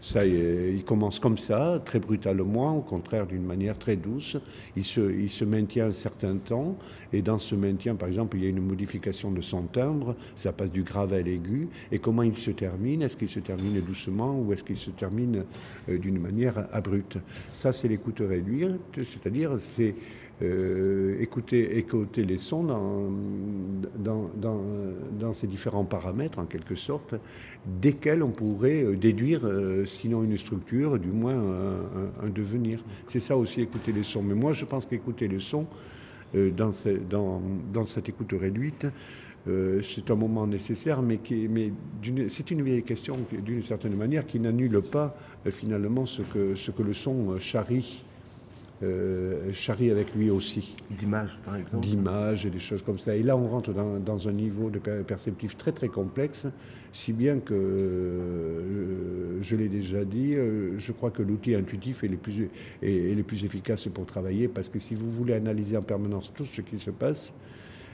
Ça, 0.03 0.27
il 0.27 0.83
commence 0.85 1.21
comme 1.21 1.39
ça, 1.39 1.81
très 1.85 2.01
brutalement, 2.01 2.77
au 2.77 2.81
contraire 2.81 3.25
d'une 3.25 3.45
manière 3.45 3.79
très 3.79 3.95
douce. 3.95 4.37
Il 4.77 4.85
se, 4.85 5.01
il 5.01 5.31
se 5.31 5.45
maintient 5.45 5.87
un 5.87 5.93
certain 5.93 6.39
temps, 6.39 6.77
et 7.13 7.23
dans 7.23 7.39
ce 7.39 7.55
maintien, 7.55 7.95
par 7.95 8.09
exemple, 8.09 8.37
il 8.37 8.43
y 8.43 8.47
a 8.47 8.51
une 8.51 8.67
modification 8.67 9.31
de 9.31 9.41
son 9.41 9.63
timbre, 9.63 10.17
ça 10.35 10.53
passe 10.53 10.73
du 10.73 10.83
grave 10.83 11.13
à 11.13 11.23
l'aigu, 11.23 11.69
et 11.93 12.01
comment 12.01 12.25
il 12.25 12.37
se 12.37 12.51
termine? 12.51 13.03
Est-ce 13.03 13.17
qu'il 13.17 13.29
se 13.29 13.39
termine 13.39 13.81
doucement 13.81 14.41
ou 14.41 14.53
est-ce 14.53 14.65
qu'il 14.65 14.77
se 14.77 14.91
termine 14.91 15.45
euh, 15.89 15.99
d'une 15.99 16.19
manière 16.19 16.67
abrupte? 16.73 17.19
Ça, 17.53 17.73
c'est 17.73 17.87
l'écoute 17.87 18.21
réduite, 18.21 19.05
c'est-à-dire 19.05 19.53
c'est 19.61 19.95
euh, 20.41 21.21
écouter, 21.21 21.85
les 22.17 22.39
sons 22.39 22.65
dans, 23.99 25.35
ces 25.35 25.47
différents 25.47 25.85
paramètres, 25.85 26.39
en 26.39 26.47
quelque 26.47 26.75
sorte, 26.75 27.15
desquels 27.81 28.23
on 28.23 28.31
pourrait 28.31 28.83
euh, 28.83 28.97
déduire, 28.97 29.43
euh, 29.45 29.85
sinon 29.85 30.25
une 30.25 30.37
structure, 30.37 30.99
du 30.99 31.11
moins 31.11 31.37
un, 32.23 32.29
devenir. 32.29 32.83
C'est 33.07 33.21
ça 33.21 33.37
aussi, 33.37 33.61
écouter 33.61 33.93
les 33.93 34.05
sons. 34.05 34.23
Mais 34.23 34.35
moi, 34.35 34.53
je 34.53 34.65
pense 34.65 34.87
qu'écouter 34.87 35.29
les 35.29 35.41
sons, 35.41 35.67
dans, 36.35 36.73
ce- 36.73 36.89
dans, 36.89 37.43
dans 37.73 37.85
cette 37.85 38.09
écoute 38.09 38.33
réduite, 38.33 38.87
c'est 39.83 40.11
un 40.11 40.15
moment 40.15 40.47
nécessaire, 40.47 41.03
mais, 41.03 41.21
c'est 42.29 42.51
une 42.51 42.63
vieille 42.63 42.83
question, 42.85 43.19
d'une 43.45 43.61
certaine 43.63 43.95
manière, 43.95 44.25
qui 44.27 44.41
n'annule 44.41 44.81
pas 44.81 45.15
finalement 45.51 46.07
ce 46.07 46.23
que, 46.23 46.55
ce 46.55 46.71
que 46.71 46.83
le 46.83 46.95
son 46.95 47.39
charrie, 47.39 48.05
euh, 48.83 49.53
charrie 49.53 49.91
avec 49.91 50.15
lui 50.15 50.31
aussi 50.31 50.77
D'image, 50.91 51.39
par 51.45 51.57
exemple 51.57 51.87
d'images 51.87 52.47
et 52.47 52.51
des 52.51 52.59
choses 52.59 52.83
comme 52.83 52.99
ça. 52.99 53.15
Et 53.17 53.23
là, 53.23 53.37
on 53.37 53.47
rentre 53.49 53.73
dans, 53.73 53.99
dans 53.99 54.29
un 54.29 54.33
niveau 54.33 54.71
de 54.71 54.79
per- 54.79 55.03
perceptif 55.07 55.57
très 55.57 55.73
très 55.73 55.89
complexe, 55.89 56.47
si 56.93 57.13
bien 57.13 57.39
que, 57.39 57.55
euh, 57.55 59.39
je 59.43 59.57
l'ai 59.57 59.69
déjà 59.69 60.05
dit, 60.05 60.35
euh, 60.35 60.79
je 60.79 60.93
crois 60.93 61.11
que 61.11 61.23
l'outil 61.23 61.55
intuitif 61.55 62.05
est 62.05 62.09
le, 62.09 62.17
plus, 62.17 62.49
est, 62.83 62.93
est 63.11 63.15
le 63.15 63.23
plus 63.23 63.45
efficace 63.45 63.87
pour 63.89 64.07
travailler, 64.07 64.49
parce 64.49 64.69
que 64.69 64.79
si 64.79 64.95
vous 64.95 65.11
voulez 65.11 65.35
analyser 65.35 65.77
en 65.77 65.83
permanence 65.83 66.33
tout 66.35 66.45
ce 66.45 66.61
qui 66.61 66.79
se 66.79 66.91
passe, 66.91 67.33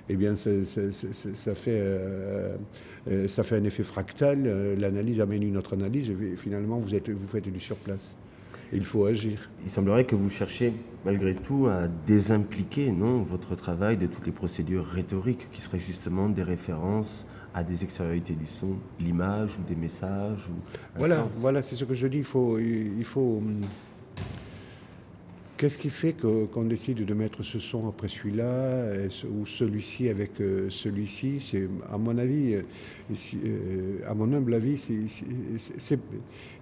eh 0.09 0.17
bien, 0.17 0.37
ça, 0.37 0.51
ça- 0.65 0.91
ça- 0.91 1.13
ça- 1.13 1.35
ça 1.35 1.55
fait, 1.55 1.71
euh, 1.79 2.57
ça 3.29 3.43
fait 3.43 3.57
un 3.57 3.65
effet 3.65 3.83
fractal. 3.83 4.75
L'analyse 4.79 5.21
amène 5.21 5.43
une 5.43 5.57
autre 5.59 5.75
analyse, 5.75 6.09
et 6.11 6.37
finalement, 6.37 6.79
vous, 6.79 6.95
êtes, 6.95 7.11
vous 7.11 7.27
faites 7.27 7.49
du 7.49 7.61
surplace. 7.61 8.17
Il 8.73 8.85
faut 8.85 9.07
agir. 9.07 9.49
Il 9.65 9.71
semblerait 9.71 10.05
que 10.05 10.15
vous 10.15 10.31
cherchiez 10.31 10.73
malgré 11.05 11.35
tout 11.35 11.67
à 11.69 11.89
désimpliquer 12.07 12.93
non, 12.93 13.23
votre 13.23 13.55
travail 13.55 13.97
de 13.97 14.07
toutes 14.07 14.27
les 14.27 14.33
procédures 14.33 14.85
rhétoriques 14.85 15.49
qui 15.53 15.61
seraient 15.61 15.79
justement 15.79 16.29
des 16.29 16.43
références 16.43 17.25
à 17.55 17.63
des 17.63 17.83
extériorités 17.83 18.35
du 18.35 18.47
son, 18.47 18.77
l'image 19.01 19.51
ou 19.59 19.63
des 19.67 19.75
messages. 19.75 20.47
Ou 20.49 20.61
Voilà, 20.97 21.17
sens. 21.17 21.29
voilà, 21.37 21.63
c'est 21.63 21.77
ce 21.77 21.85
que 21.85 21.95
je 21.95 22.07
dis. 22.07 22.19
Il 22.19 22.25
faut, 22.25 22.59
il 22.59 23.05
faut. 23.05 23.43
Qu'est-ce 25.59 25.79
qui 25.79 25.91
fait 25.91 26.15
qu'on 26.15 26.63
décide 26.63 27.05
de 27.05 27.15
mettre 27.15 27.43
ce 27.43 27.59
son 27.59 27.89
après 27.89 28.07
celui-là 28.07 28.93
ou 29.29 29.45
celui-ci 29.45 30.09
avec 30.09 30.41
euh, 30.41 30.71
celui-ci? 30.71 31.41
C'est, 31.41 31.67
à 31.93 31.99
mon 31.99 32.17
avis, 32.17 32.55
euh, 32.55 32.63
euh, 33.45 33.99
à 34.09 34.15
mon 34.15 34.33
humble 34.33 34.55
avis, 34.55 34.81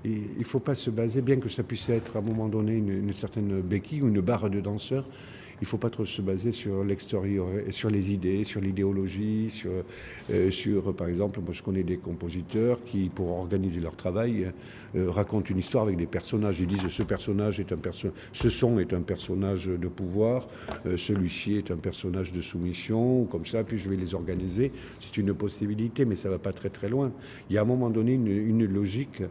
il 0.02 0.38
ne 0.38 0.44
faut 0.44 0.60
pas 0.60 0.74
se 0.74 0.88
baser, 0.88 1.20
bien 1.20 1.36
que 1.36 1.50
ça 1.50 1.62
puisse 1.62 1.90
être 1.90 2.16
à 2.16 2.20
un 2.20 2.22
moment 2.22 2.48
donné 2.48 2.72
une, 2.72 2.88
une 2.88 3.12
certaine 3.12 3.60
béquille 3.60 4.00
ou 4.00 4.08
une 4.08 4.22
barre 4.22 4.48
de 4.48 4.62
danseur. 4.62 5.06
Il 5.60 5.64
ne 5.64 5.66
faut 5.66 5.78
pas 5.78 5.90
trop 5.90 6.04
se 6.04 6.20
baser 6.20 6.52
sur 6.52 6.84
l'extérieur, 6.84 7.46
sur 7.70 7.88
les 7.88 8.12
idées, 8.12 8.44
sur 8.44 8.60
l'idéologie, 8.60 9.48
sur, 9.48 9.70
euh, 10.30 10.50
sur, 10.50 10.94
par 10.94 11.08
exemple, 11.08 11.40
moi 11.40 11.52
je 11.52 11.62
connais 11.62 11.82
des 11.82 11.96
compositeurs 11.96 12.78
qui, 12.84 13.08
pour 13.08 13.30
organiser 13.30 13.80
leur 13.80 13.96
travail, 13.96 14.52
euh, 14.96 15.10
racontent 15.10 15.48
une 15.50 15.58
histoire 15.58 15.84
avec 15.84 15.96
des 15.96 16.06
personnages. 16.06 16.60
Ils 16.60 16.66
disent 16.66 16.88
ce 16.88 17.02
personnage 17.02 17.60
est 17.60 17.72
un 17.72 17.76
perso 17.76 18.08
ce 18.32 18.48
son 18.48 18.78
est 18.78 18.92
un 18.92 19.02
personnage 19.02 19.66
de 19.66 19.88
pouvoir, 19.88 20.46
euh, 20.86 20.96
celui-ci 20.96 21.54
est 21.54 21.70
un 21.70 21.76
personnage 21.76 22.32
de 22.32 22.40
soumission, 22.40 23.22
ou 23.22 23.24
comme 23.24 23.46
ça, 23.46 23.64
puis 23.64 23.78
je 23.78 23.88
vais 23.88 23.96
les 23.96 24.14
organiser. 24.14 24.72
C'est 25.00 25.16
une 25.16 25.34
possibilité, 25.34 26.04
mais 26.04 26.16
ça 26.16 26.28
ne 26.28 26.34
va 26.34 26.38
pas 26.38 26.52
très 26.52 26.70
très 26.70 26.88
loin. 26.88 27.12
Il 27.48 27.54
y 27.54 27.56
a 27.58 27.60
à 27.60 27.64
un 27.64 27.66
moment 27.66 27.90
donné 27.90 28.12
une, 28.12 28.28
une 28.28 28.64
logique 28.64 29.22
euh, 29.22 29.26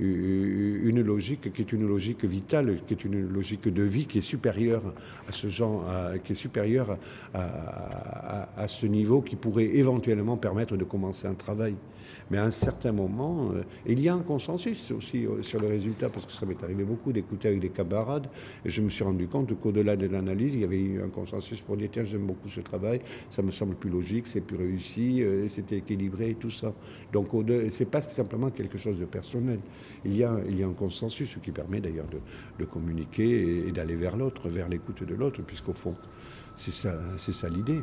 une 0.00 1.02
logique 1.02 1.52
qui 1.52 1.62
est 1.62 1.72
une 1.72 1.86
logique 1.86 2.24
vitale, 2.24 2.80
qui 2.86 2.94
est 2.94 3.04
une 3.04 3.28
logique 3.28 3.68
de 3.68 3.82
vie 3.82 4.06
qui 4.06 4.18
est 4.18 4.22
supérieure 4.22 4.94
à 5.28 5.32
ce 5.32 5.48
genre, 5.48 5.84
qui 6.24 6.32
est 6.32 6.36
supérieure 6.36 6.98
à, 7.34 8.68
ce 8.68 8.86
niveau 8.86 9.20
qui 9.22 9.36
pourrait 9.36 9.76
éventuellement 9.76 10.36
permettre 10.36 10.76
de 10.76 10.84
commencer 10.84 11.26
un 11.26 11.34
travail. 11.34 11.74
Mais 12.30 12.38
à 12.38 12.44
un 12.44 12.50
certain 12.50 12.92
moment, 12.92 13.50
euh, 13.54 13.62
il 13.86 14.00
y 14.00 14.08
a 14.08 14.14
un 14.14 14.20
consensus 14.20 14.90
aussi 14.90 15.26
euh, 15.26 15.42
sur 15.42 15.60
le 15.60 15.68
résultat, 15.68 16.08
parce 16.08 16.26
que 16.26 16.32
ça 16.32 16.46
m'est 16.46 16.62
arrivé 16.62 16.84
beaucoup 16.84 17.12
d'écouter 17.12 17.48
avec 17.48 17.60
des 17.60 17.70
camarades, 17.70 18.26
et 18.64 18.70
je 18.70 18.82
me 18.82 18.90
suis 18.90 19.04
rendu 19.04 19.26
compte 19.28 19.58
qu'au-delà 19.58 19.96
de 19.96 20.06
l'analyse, 20.06 20.54
il 20.54 20.60
y 20.60 20.64
avait 20.64 20.80
eu 20.80 21.02
un 21.02 21.08
consensus 21.08 21.60
pour 21.60 21.76
dire, 21.76 21.88
tiens, 21.92 22.04
j'aime 22.04 22.26
beaucoup 22.26 22.48
ce 22.48 22.60
travail, 22.60 23.00
ça 23.30 23.42
me 23.42 23.50
semble 23.50 23.74
plus 23.74 23.90
logique, 23.90 24.26
c'est 24.26 24.40
plus 24.40 24.56
réussi, 24.56 25.22
euh, 25.22 25.48
c'était 25.48 25.78
équilibré 25.78 26.30
et 26.30 26.34
tout 26.34 26.50
ça. 26.50 26.72
Donc, 27.12 27.28
c'est 27.70 27.90
pas 27.90 28.02
simplement 28.02 28.50
quelque 28.50 28.78
chose 28.78 28.98
de 28.98 29.04
personnel. 29.04 29.60
Il 30.04 30.16
y 30.16 30.24
a, 30.24 30.30
un 30.30 30.72
consensus, 30.72 31.36
qui 31.42 31.50
permet 31.50 31.80
d'ailleurs 31.80 32.06
de, 32.58 32.64
communiquer 32.64 33.68
et, 33.68 33.72
d'aller 33.72 33.96
vers 33.96 34.16
l'autre, 34.16 34.48
vers 34.48 34.68
l'écoute 34.68 35.02
de 35.02 35.14
l'autre, 35.14 35.42
puisqu'au 35.42 35.72
fond, 35.72 35.94
c'est 36.56 36.74
ça, 36.74 36.94
c'est 37.16 37.32
ça 37.32 37.48
l'idée. 37.48 37.82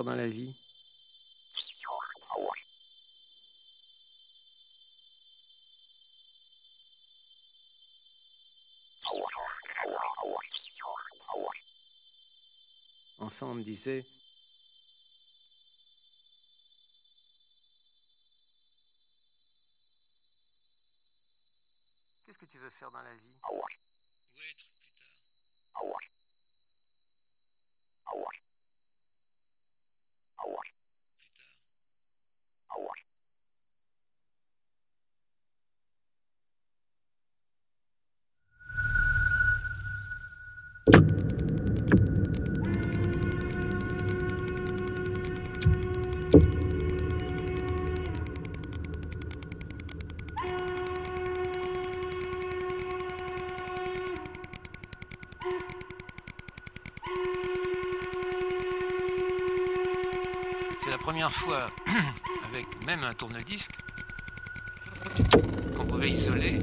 dans 0.00 0.14
la 0.14 0.26
vie. 0.26 0.54
Enfin, 13.18 13.46
on 13.48 13.54
me 13.54 13.62
disait 13.62 14.06
Qu'est-ce 22.24 22.38
que 22.38 22.46
tu 22.46 22.58
veux 22.58 22.70
faire 22.70 22.90
dans 22.90 23.02
la 23.02 23.14
vie? 23.14 23.91
avec 62.48 62.66
même 62.86 63.02
un 63.02 63.12
tourne-disque, 63.12 63.72
qu'on 65.76 65.84
pouvait 65.84 66.10
isoler. 66.10 66.58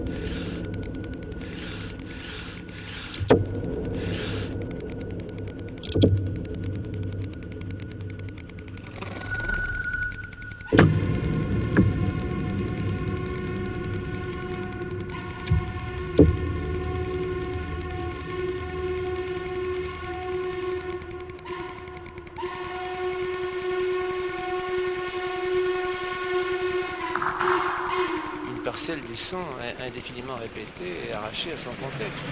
Indéfiniment 29.89 30.35
répétée 30.35 31.09
et 31.09 31.13
arrachée 31.13 31.51
à 31.51 31.57
son 31.57 31.71
contexte. 31.81 32.25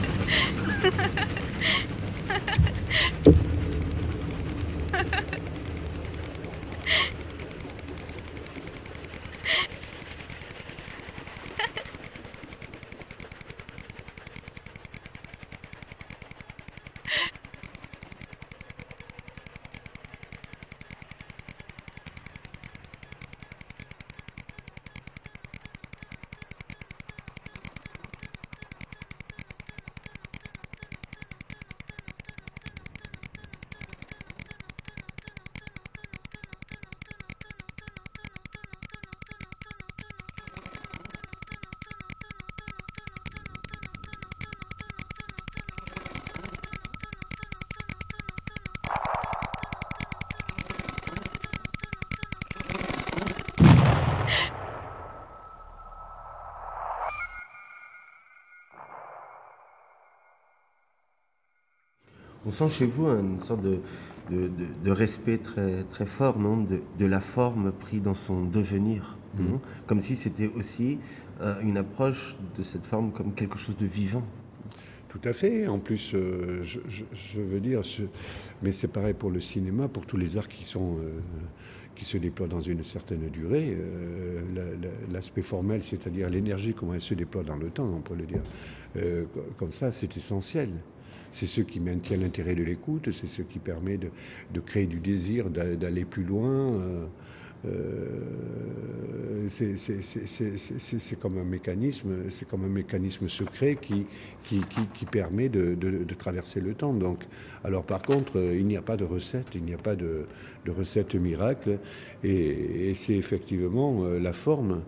On 62.50 62.52
sent 62.52 62.70
chez 62.70 62.86
vous 62.88 63.06
une 63.06 63.40
sorte 63.44 63.62
de, 63.62 63.78
de, 64.32 64.48
de- 64.48 64.50
de 64.84 64.90
respect 64.92 65.38
très, 65.38 65.84
très 65.84 66.08
fort, 66.08 66.40
non 66.40 66.58
de, 66.58 66.80
de 66.98 67.06
la 67.06 67.22
forme 67.22 67.72
prise 67.72 68.02
dans 68.02 68.16
son 68.16 68.44
devenir. 68.44 69.18
non 69.38 69.62
Comme 69.86 70.02
si 70.02 70.16
c'était 70.16 70.48
aussi 70.58 70.98
euh, 71.42 71.62
une 71.62 71.78
approche 71.78 72.36
de 72.58 72.64
cette 72.64 72.88
forme 72.88 73.12
comme 73.12 73.36
quelque 73.36 73.60
chose 73.60 73.78
de 73.78 73.86
vivant. 73.86 74.24
Tout 75.10 75.22
à 75.26 75.32
fait. 75.34 75.68
En 75.68 75.78
plus, 75.78 76.14
euh, 76.16 76.64
je, 76.64 76.80
je- 76.90 77.04
je 77.14 77.40
veux 77.40 77.60
dire, 77.60 77.82
mais 78.64 78.72
c'est 78.72 78.88
pareil 78.88 79.14
pour 79.14 79.30
le 79.30 79.40
cinéma, 79.40 79.88
pour 79.88 80.08
tous 80.08 80.18
les 80.18 80.36
arts 80.36 80.48
qui 80.48 80.66
sont 80.66 80.98
euh, 81.04 81.20
qui 81.94 82.04
se 82.06 82.18
déploient 82.18 82.48
dans 82.48 82.62
une 82.62 82.84
certaine 82.84 83.30
durée. 83.30 83.78
euh, 83.78 84.42
la- 84.56 84.64
la- 84.88 85.14
L'aspect 85.14 85.44
formel, 85.44 85.84
c'est-à-dire 85.84 86.32
l'énergie, 86.32 86.74
comment 86.74 86.96
elle 86.96 87.02
se 87.02 87.14
déploie 87.14 87.44
dans 87.44 87.58
le 87.58 87.70
temps, 87.70 87.88
on 87.96 88.02
peut 88.02 88.16
le 88.16 88.26
dire. 88.26 88.42
Euh, 88.98 89.26
co- 89.32 89.46
comme 89.60 89.72
ça, 89.72 89.92
c'est 89.92 90.18
essentiel. 90.18 90.70
C'est 91.32 91.46
ce 91.46 91.62
qui 91.62 91.80
maintient 91.80 92.18
l'intérêt 92.18 92.56
de 92.56 92.64
l'écoute, 92.64 93.12
c'est 93.12 93.28
ce 93.28 93.42
qui 93.44 93.60
permet 93.60 93.98
de, 93.98 94.10
créer 94.60 94.86
du 94.88 95.00
désir 95.00 95.50
d'a- 95.50 95.76
d'aller 95.76 96.06
plus 96.06 96.24
loin. 96.24 96.74
euh, 96.74 97.06
euh, 97.66 99.48
c'est- 99.50 101.20
comme 101.20 101.38
un 101.38 101.44
mécanisme, 101.44 102.30
c'est 102.30 102.48
comme 102.48 102.64
un 102.64 102.70
mécanisme 102.70 103.28
secret 103.28 103.78
qui, 103.82 104.06
permet 105.12 105.50
de, 105.50 105.76
traverser 106.18 106.62
le 106.62 106.74
temps. 106.74 106.94
Donc, 106.94 107.26
alors 107.64 107.84
par 107.84 108.02
contre, 108.02 108.38
il 108.38 108.66
n'y 108.66 108.78
a 108.78 108.82
pas 108.82 108.98
de 108.98 109.04
recette, 109.04 109.48
il 109.56 109.64
n'y 109.64 109.74
a 109.74 109.78
pas 109.78 109.96
de, 109.96 110.26
recette 110.68 111.16
miracle, 111.16 111.80
et, 112.24 112.94
c'est 112.96 113.16
effectivement 113.16 114.04
euh, 114.04 114.20
la 114.20 114.34
forme 114.34 114.82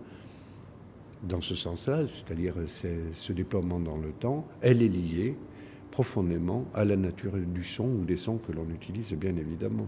dans 1.28 1.42
ce 1.42 1.56
sens-là, 1.56 2.08
c'est-à-dire 2.08 2.54
c'est- 2.68 3.14
ce 3.14 3.34
déploiement 3.34 3.80
dans 3.80 3.98
le 3.98 4.12
temps, 4.12 4.48
elle 4.62 4.82
est 4.82 4.88
liée 4.88 5.36
profondément 5.92 6.66
à 6.74 6.86
la 6.86 6.96
nature 6.96 7.34
du 7.38 7.64
son 7.64 7.86
ou 7.86 8.06
des 8.06 8.18
sons 8.18 8.38
que 8.38 8.52
l'on 8.52 8.68
utilise, 8.74 9.14
bien 9.14 9.36
évidemment. 9.36 9.88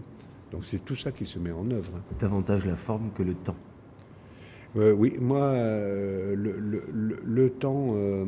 Donc 0.52 0.64
c'est 0.64 0.84
tout 0.84 0.94
ça 0.96 1.10
qui 1.10 1.24
se 1.24 1.38
met 1.38 1.50
en 1.50 1.68
œuvre. 1.70 1.92
Davantage 2.20 2.64
la 2.66 2.76
forme 2.76 3.10
que 3.16 3.22
le 3.22 3.34
temps. 3.34 3.56
Euh, 4.76 4.92
oui, 4.92 5.14
moi, 5.20 5.38
euh, 5.38 6.34
le, 6.36 6.52
le- 6.58 6.82
le- 6.92 7.20
le 7.24 7.50
temps, 7.50 7.92
euh, 7.94 8.24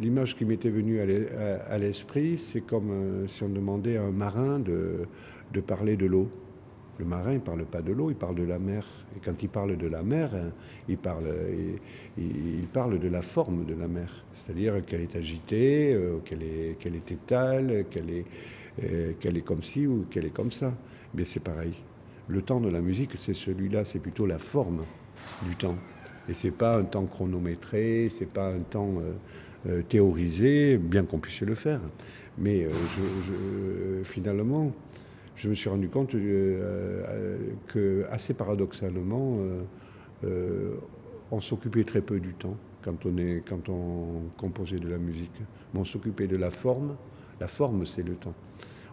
l'image 0.00 0.36
qui 0.36 0.44
m'était 0.44 0.70
venue 0.70 1.00
à 1.00 1.06
l'e- 1.06 1.28
à 1.36 1.72
à 1.74 1.78
l'esprit, 1.78 2.38
c'est 2.38 2.60
comme 2.60 3.26
si 3.26 3.42
on 3.42 3.48
demandait 3.48 3.96
à 3.96 4.02
un 4.04 4.12
marin 4.12 4.58
de, 4.60 5.00
de 5.52 5.60
parler 5.60 5.96
de 5.96 6.06
l'eau. 6.06 6.28
Le 6.98 7.04
marin, 7.04 7.34
ne 7.34 7.38
parle 7.38 7.64
pas 7.64 7.80
de 7.80 7.92
l'eau, 7.92 8.10
il 8.10 8.16
parle 8.16 8.34
de 8.34 8.42
la 8.42 8.58
mer. 8.58 8.84
Et 9.16 9.20
quand 9.24 9.40
il 9.40 9.48
parle 9.48 9.76
de 9.76 9.86
la 9.86 10.02
mer, 10.02 10.34
hein, 10.34 10.50
il 10.88 10.98
parle, 10.98 11.32
il, 12.16 12.66
parle 12.72 12.98
de 12.98 13.08
la 13.08 13.22
forme 13.22 13.64
de 13.64 13.74
la 13.74 13.86
mer. 13.86 14.24
C'est-à-dire 14.34 14.84
qu'elle 14.84 15.02
est 15.02 15.14
agitée, 15.14 15.94
euh, 15.94 16.18
qu'elle 16.24 16.42
est, 16.42 16.76
qu'elle 16.80 16.96
est 16.96 17.12
étale, 17.12 17.84
qu'elle 17.88 18.10
est, 18.10 18.24
euh, 18.82 19.12
est 19.22 19.44
comme 19.44 19.62
ci 19.62 19.86
ou 19.86 20.06
qu'elle 20.10 20.26
est 20.26 20.34
comme 20.34 20.50
ça. 20.50 20.72
Mais 21.14 21.24
c'est 21.24 21.40
pareil. 21.40 21.74
Le 22.26 22.42
temps 22.42 22.60
de 22.60 22.68
la 22.68 22.80
musique, 22.80 23.12
c'est 23.14 23.34
celui-là, 23.34 23.84
c'est 23.84 24.00
plutôt 24.00 24.26
la 24.26 24.38
forme 24.38 24.82
du 25.46 25.54
temps. 25.54 25.76
Et 26.28 26.34
c'est 26.34 26.50
pas 26.50 26.78
un 26.78 26.84
temps 26.84 27.06
chronométré, 27.06 28.08
c'est 28.10 28.30
pas 28.30 28.48
un 28.48 28.58
temps 28.58 28.94
euh, 29.68 29.82
théorisé, 29.82 30.78
bien 30.78 31.04
qu'on 31.04 31.18
puisse 31.18 31.40
le 31.42 31.54
faire. 31.54 31.80
Mais 32.36 32.66
finalement, 34.04 34.72
je 35.38 35.48
me 35.48 35.54
suis 35.54 35.70
rendu 35.70 35.88
compte 35.88 36.14
euh, 36.14 36.18
euh, 37.08 37.38
que, 37.68 38.04
assez 38.10 38.34
paradoxalement, 38.34 39.38
euh, 40.24 40.74
on 41.30 41.40
s'occupait 41.40 41.84
très 41.84 42.00
peu 42.00 42.18
du 42.18 42.34
temps 42.34 42.56
quand 42.82 43.06
on, 43.06 43.16
est, 43.18 43.42
quand 43.48 43.68
on 43.68 44.22
composait 44.36 44.80
de 44.80 44.88
la 44.88 44.98
musique. 44.98 45.40
Mais 45.72 45.80
on 45.80 45.84
s'occupait 45.84 46.26
de 46.26 46.36
la 46.36 46.50
forme. 46.50 46.96
La 47.40 47.46
forme, 47.46 47.86
c'est 47.86 48.02
le 48.02 48.16
temps. 48.16 48.34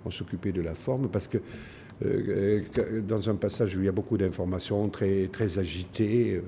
On 0.06 0.12
s'occupait 0.12 0.52
de 0.52 0.62
la 0.62 0.76
forme 0.76 1.10
parce 1.10 1.28
que 1.28 1.40
euh, 2.04 2.62
dans 3.08 3.30
un 3.30 3.36
passage 3.36 3.76
où 3.78 3.80
il 3.80 3.86
y 3.86 3.90
a 3.90 3.94
beaucoup 3.94 4.18
d'informations 4.18 4.90
très, 4.90 5.28
très 5.28 5.60
agitées, 5.60 6.42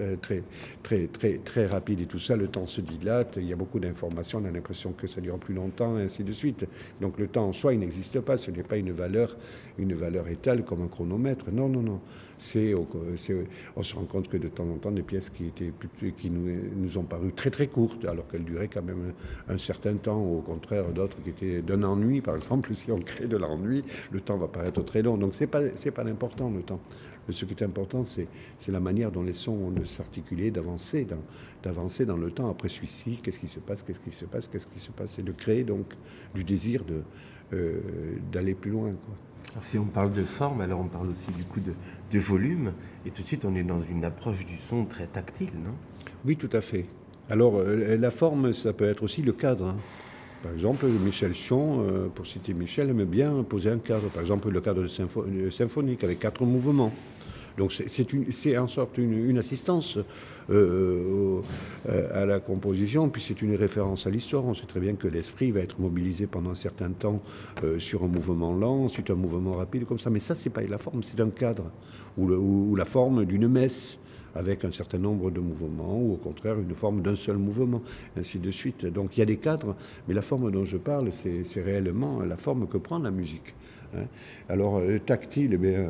euh, 0.00 0.16
très, 0.20 0.42
très, 0.82 1.06
très, 1.06 1.38
très 1.38 1.66
rapide 1.66 2.00
et 2.00 2.06
tout 2.06 2.18
ça, 2.18 2.34
le 2.34 2.48
temps 2.48 2.66
se 2.66 2.80
dilate, 2.80 3.34
il 3.36 3.48
y 3.48 3.52
a 3.52 3.56
beaucoup 3.56 3.78
d'informations, 3.78 4.40
on 4.42 4.46
a 4.46 4.50
l'impression 4.50 4.92
que 4.92 5.06
ça 5.06 5.20
dure 5.20 5.38
plus 5.38 5.54
longtemps, 5.54 5.96
et 5.98 6.02
ainsi 6.02 6.24
de 6.24 6.32
suite. 6.32 6.66
Donc 7.00 7.18
le 7.18 7.28
temps 7.28 7.46
en 7.46 7.52
soi, 7.52 7.74
il 7.74 7.80
n'existe 7.80 8.20
pas, 8.20 8.36
ce 8.36 8.50
n'est 8.50 8.64
pas 8.64 8.78
une 8.78 8.90
valeur, 8.90 9.36
une 9.78 9.94
valeur 9.94 10.26
étale 10.28 10.64
comme 10.64 10.82
un 10.82 10.88
chronomètre. 10.88 11.46
Non, 11.52 11.68
non, 11.68 11.82
non. 11.82 12.00
C'est, 12.40 12.74
on 13.76 13.82
se 13.82 13.94
rend 13.94 14.04
compte 14.04 14.28
que 14.28 14.38
de 14.38 14.48
temps 14.48 14.64
en 14.64 14.78
temps, 14.78 14.90
des 14.90 15.02
pièces 15.02 15.28
qui, 15.28 15.46
étaient 15.46 15.72
qui 16.18 16.30
nous, 16.30 16.50
nous 16.74 16.96
ont 16.96 17.02
paru 17.02 17.32
très 17.32 17.50
très 17.50 17.66
courtes, 17.66 18.04
alors 18.06 18.26
qu'elles 18.28 18.44
duraient 18.44 18.68
quand 18.68 18.82
même 18.82 19.12
un, 19.48 19.58
certain 19.58 19.94
temps, 19.96 20.18
au 20.18 20.40
contraire 20.40 20.88
d'autres 20.88 21.18
qui 21.22 21.30
étaient 21.30 21.60
d'un 21.60 21.82
ennui, 21.82 22.22
par 22.22 22.36
exemple, 22.36 22.74
si 22.80 22.90
on 22.90 22.98
crée 22.98 23.26
de 23.26 23.36
l'ennui, 23.36 23.84
le 24.10 24.20
temps 24.20 24.38
va 24.38 24.48
paraître 24.48 24.82
très 24.82 25.02
long. 25.02 25.18
Donc 25.18 25.34
c'est 25.34 25.46
pas, 25.46 25.60
c'est 25.74 25.90
pas 25.90 26.02
l'important 26.02 26.50
le 26.50 26.62
temps. 26.62 26.80
Ce 27.28 27.44
qui 27.44 27.52
est 27.52 27.62
important, 27.62 28.04
c'est, 28.04 28.26
c'est 28.58 28.72
la 28.72 28.80
manière 28.80 29.12
dont 29.12 29.22
les 29.22 29.34
sons 29.34 29.52
ont 29.52 29.70
de 29.70 29.84
s'articuler, 29.84 30.50
d'avancer 30.50 31.04
dans, 31.04 31.22
d'avancer 31.62 32.06
dans 32.06 32.16
le 32.16 32.30
temps. 32.30 32.50
Après 32.50 32.70
celui-ci, 32.70 33.20
qu'est-ce 33.22 33.38
qui 33.38 33.48
se 33.48 33.60
passe, 33.60 33.82
qu'est-ce 33.82 34.00
qui 34.00 34.12
se 34.12 34.24
passe, 34.24 34.48
qu'est-ce 34.48 34.66
qui 34.66 34.80
se 34.80 34.90
passe, 34.90 35.18
et 35.18 35.22
de 35.22 35.32
créer 35.32 35.62
donc 35.62 35.94
du 36.34 36.42
désir 36.42 36.84
de, 36.84 37.02
euh, 37.52 37.80
d'aller 38.32 38.54
plus 38.54 38.70
loin. 38.70 38.92
Quoi. 38.92 39.14
Si 39.62 39.78
on 39.78 39.84
parle 39.84 40.12
de 40.12 40.24
forme, 40.24 40.60
alors 40.60 40.80
on 40.80 40.86
parle 40.86 41.08
aussi 41.08 41.30
du 41.32 41.44
coup 41.44 41.60
de, 41.60 42.18
volume. 42.18 42.72
Et 43.04 43.10
tout 43.10 43.22
de 43.22 43.26
suite, 43.26 43.44
on 43.44 43.54
est 43.54 43.62
dans 43.62 43.82
une 43.82 44.04
approche 44.04 44.44
du 44.46 44.56
son 44.56 44.84
très 44.84 45.06
tactile, 45.06 45.50
non? 45.64 45.72
Oui, 46.24 46.36
tout 46.36 46.50
à 46.52 46.60
fait. 46.60 46.86
Alors, 47.28 47.56
euh, 47.56 47.96
la 47.96 48.10
forme, 48.10 48.52
ça 48.52 48.72
peut 48.72 48.88
être 48.88 49.02
aussi 49.02 49.22
le 49.22 49.32
cadre. 49.32 49.68
hein. 49.68 49.76
Par 50.42 50.52
exemple, 50.52 50.86
Michel 50.86 51.34
Chion, 51.34 51.82
euh, 51.82 52.08
pour 52.08 52.26
citer 52.26 52.54
Michel, 52.54 52.90
aime 52.90 53.04
bien 53.04 53.42
poser 53.42 53.70
un 53.70 53.78
cadre. 53.78 54.08
Par 54.08 54.22
exemple, 54.22 54.48
le 54.48 54.60
cadre 54.60 54.82
euh, 54.82 55.50
symphonique 55.50 56.04
avec 56.04 56.18
quatre 56.18 56.44
mouvements. 56.44 56.92
Donc, 57.58 57.72
c'est- 57.72 58.58
en 58.58 58.66
sorte 58.68 58.98
une, 58.98 59.38
assistance 59.38 59.98
euh, 60.50 61.40
euh, 61.88 62.22
à 62.22 62.26
la 62.26 62.40
composition, 62.40 63.08
puis 63.08 63.22
c'est 63.22 63.40
une 63.42 63.54
référence 63.54 64.06
à 64.06 64.10
l'histoire. 64.10 64.44
On 64.44 64.54
sait 64.54 64.66
très 64.66 64.80
bien 64.80 64.94
que 64.94 65.08
l'esprit 65.08 65.50
va 65.50 65.60
être 65.60 65.80
mobilisé 65.80 66.26
pendant 66.26 66.50
un 66.50 66.54
certain 66.54 66.90
temps 66.90 67.22
euh, 67.62 67.78
sur 67.78 68.02
un 68.02 68.08
mouvement 68.08 68.52
lent, 68.54 68.84
ensuite 68.84 69.10
un 69.10 69.14
mouvement 69.14 69.54
rapide, 69.54 69.84
comme 69.84 69.98
ça. 69.98 70.10
Mais 70.10 70.20
ça, 70.20 70.34
c'est 70.34 70.50
pas 70.50 70.62
la 70.62 70.78
forme, 70.78 71.02
c'est 71.02 71.20
un 71.20 71.30
cadre. 71.30 71.70
Ou, 72.18 72.74
la 72.74 72.84
forme 72.84 73.24
d'une 73.24 73.48
messe 73.48 73.98
avec 74.34 74.64
un 74.64 74.70
certain 74.72 74.98
nombre 74.98 75.30
de 75.30 75.40
mouvements, 75.40 75.98
ou 76.00 76.14
au 76.14 76.16
contraire 76.16 76.58
une 76.58 76.74
forme 76.74 77.02
d'un 77.02 77.16
seul 77.16 77.36
mouvement, 77.36 77.82
ainsi 78.16 78.38
de 78.38 78.50
suite. 78.50 78.86
Donc 78.86 79.16
il 79.16 79.20
y 79.20 79.22
a 79.22 79.26
des 79.26 79.38
cadres, 79.38 79.74
mais 80.06 80.14
la 80.14 80.22
forme 80.22 80.50
dont 80.50 80.64
je 80.64 80.76
parle, 80.76 81.10
c'est 81.12 81.62
réellement 81.62 82.20
la 82.22 82.36
forme 82.36 82.66
que 82.68 82.78
prend 82.78 82.98
la 82.98 83.10
musique. 83.10 83.54
hein. 83.96 84.04
Alors 84.48 84.80
tactile, 85.06 85.54
eh 85.54 85.56
bien, 85.56 85.86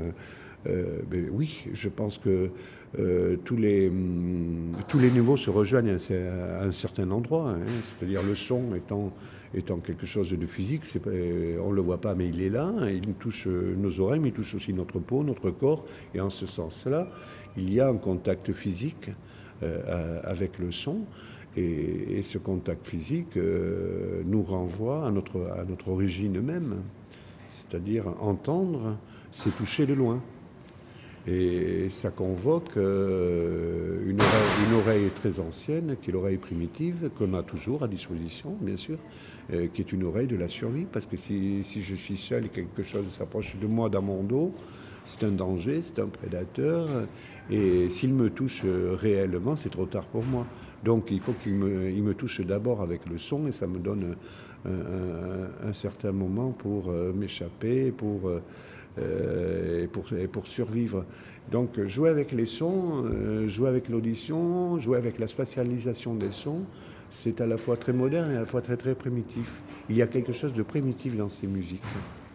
euh, 0.67 1.01
ben 1.11 1.29
oui, 1.33 1.65
je 1.73 1.89
pense 1.89 2.19
que 2.19 2.51
euh, 2.99 3.37
tous, 3.45 3.57
les, 3.57 3.89
hum, 3.89 4.73
tous 4.89 4.99
les 4.99 5.11
niveaux 5.11 5.37
se 5.37 5.49
rejoignent 5.49 5.91
à, 5.91 6.65
un- 6.65 6.73
certain 6.73 7.11
endroit, 7.11 7.51
hein. 7.53 7.61
c'est-à-dire 7.81 8.23
le 8.23 8.35
son 8.35 8.75
étant, 8.75 9.13
étant 9.55 9.79
quelque 9.79 10.07
chose 10.07 10.31
de 10.31 10.47
physique, 10.47 10.83
euh, 11.07 11.57
on 11.63 11.71
ne 11.71 11.77
le 11.77 11.81
voit 11.81 12.01
pas, 12.01 12.15
mais 12.15 12.29
il 12.29 12.43
est 12.43 12.51
là, 12.51 12.67
hein. 12.67 12.91
il 12.91 13.15
touche 13.15 13.47
nos 13.47 14.01
oreilles, 14.01 14.21
mais 14.21 14.29
il 14.29 14.35
touche 14.35 14.55
aussi 14.55 14.75
notre 14.75 14.99
peau, 14.99 15.23
notre 15.23 15.51
corps, 15.51 15.87
et 16.15 16.21
en 16.21 16.31
ce 16.31 16.47
sens-là, 16.47 17.09
il 17.57 17.73
y 17.73 17.81
a 17.81 17.89
un 17.89 17.97
contact 17.97 18.53
physique 18.53 19.11
avec 20.25 20.59
le 20.59 20.73
son. 20.73 21.01
Et, 21.57 22.23
ce 22.23 22.39
contact 22.39 22.87
physique 22.87 23.37
nous 23.37 24.43
renvoie 24.43 25.07
à 25.07 25.11
notre, 25.11 25.51
à 25.59 25.65
notre 25.65 25.89
origine 25.89 26.41
même. 26.41 26.77
C'est-à-dire 27.49 28.07
entendre, 28.21 28.97
c'est 29.33 29.55
toucher 29.57 29.85
de 29.85 29.95
loin. 29.95 30.23
Et 31.27 31.91
ça 31.91 32.11
convoque 32.11 32.77
euh, 32.77 33.99
une, 34.07 34.21
oreille, 34.75 35.11
très 35.11 35.39
ancienne, 35.39 35.97
qui 36.01 36.11
est 36.11 36.13
l'oreille 36.13 36.39
primitive, 36.39 37.11
qu'on 37.15 37.35
a 37.35 37.43
toujours 37.43 37.83
à 37.83 37.89
disposition, 37.89 38.57
bien 38.61 38.77
sûr, 38.79 38.99
euh, 39.53 39.67
qui 39.73 39.83
est 39.83 39.93
une 39.93 40.05
oreille 40.05 40.29
de 40.29 40.37
la 40.37 40.49
survie, 40.49 40.87
parce 40.91 41.07
que 41.07 41.17
si, 41.19 41.63
je 41.63 41.95
suis 41.95 42.17
seul 42.17 42.47
et 42.47 42.49
quelque 42.49 42.83
chose 42.83 43.11
s'approche 43.11 43.57
de 43.57 43.67
moi 43.67 43.91
dans 43.91 44.01
mon 44.01 44.23
dos, 44.23 44.55
c'est 45.05 45.25
un 45.25 45.33
danger, 45.33 45.83
c'est 45.83 45.99
un 45.99 46.09
prédateur, 46.09 46.89
et 47.51 47.91
s'il 47.91 48.15
me 48.15 48.31
touche 48.31 48.63
euh, 48.65 48.97
réellement, 48.99 49.57
c'est 49.57 49.71
trop 49.71 49.87
tard 49.87 50.07
pour 50.07 50.25
moi. 50.25 50.47
Donc 50.85 51.11
il 51.11 51.21
faut 51.21 51.33
qu'il 51.33 51.55
me, 51.55 52.15
touche 52.15 52.41
d'abord 52.41 52.81
avec 52.81 53.07
le 53.11 53.19
son, 53.19 53.47
et 53.47 53.53
ça 53.53 53.67
me 53.67 53.79
donne 53.79 54.17
un, 54.65 55.69
un- 55.69 55.73
certain 55.75 56.13
moment 56.13 56.53
pour 56.53 56.91
m'échapper, 56.91 57.93
pour... 57.93 58.31
euh, 58.99 59.85
et 59.85 59.87
pour, 59.87 60.05
pour 60.33 60.47
survivre. 60.47 61.05
Donc 61.51 61.81
jouer 61.87 62.11
avec 62.11 62.33
les 62.33 62.47
sons, 62.47 63.05
euh, 63.05 63.49
jouer 63.49 63.69
avec 63.69 63.89
l'audition, 63.89 64.79
jouer 64.79 64.99
avec 64.99 65.19
la 65.19 65.27
spatialisation 65.27 66.15
des 66.15 66.31
sons, 66.31 66.63
c'est 67.11 67.41
à 67.41 67.47
la 67.47 67.57
fois 67.57 67.77
très 67.77 67.93
moderne 67.93 68.33
et 68.33 68.37
à 68.37 68.41
la 68.41 68.47
fois 68.47 68.63
très 68.63 68.77
très 68.77 68.95
primitif. 68.95 69.61
Il 69.89 69.97
y 69.97 70.03
a 70.03 70.07
quelque 70.07 70.33
chose 70.33 70.53
de 70.53 70.63
primitif 70.63 71.17
dans 71.17 71.29
ces 71.29 71.47
musiques, 71.49 71.83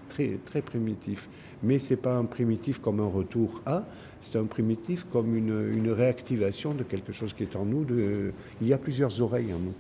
très 0.10 0.38
très 0.46 0.62
primitif. 0.62 1.30
Mais 1.64 1.80
c'est 1.80 1.96
pas 1.96 2.16
un 2.16 2.26
primitif 2.26 2.80
comme 2.80 3.00
un 3.00 3.08
retour 3.08 3.62
à, 3.66 3.82
c'est 4.20 4.38
un 4.38 4.46
primitif 4.46 5.06
comme 5.12 5.36
une, 5.36 5.72
une 5.74 5.92
réactivation 5.92 6.74
de 6.74 6.84
quelque 6.84 7.14
chose 7.14 7.34
qui 7.34 7.44
est 7.44 7.56
en 7.56 7.66
nous. 7.66 7.86
De, 7.86 8.34
il 8.62 8.68
y 8.68 8.74
a 8.74 8.78
plusieurs 8.78 9.22
oreilles 9.22 9.54
en 9.54 9.60
nous. 9.60 9.74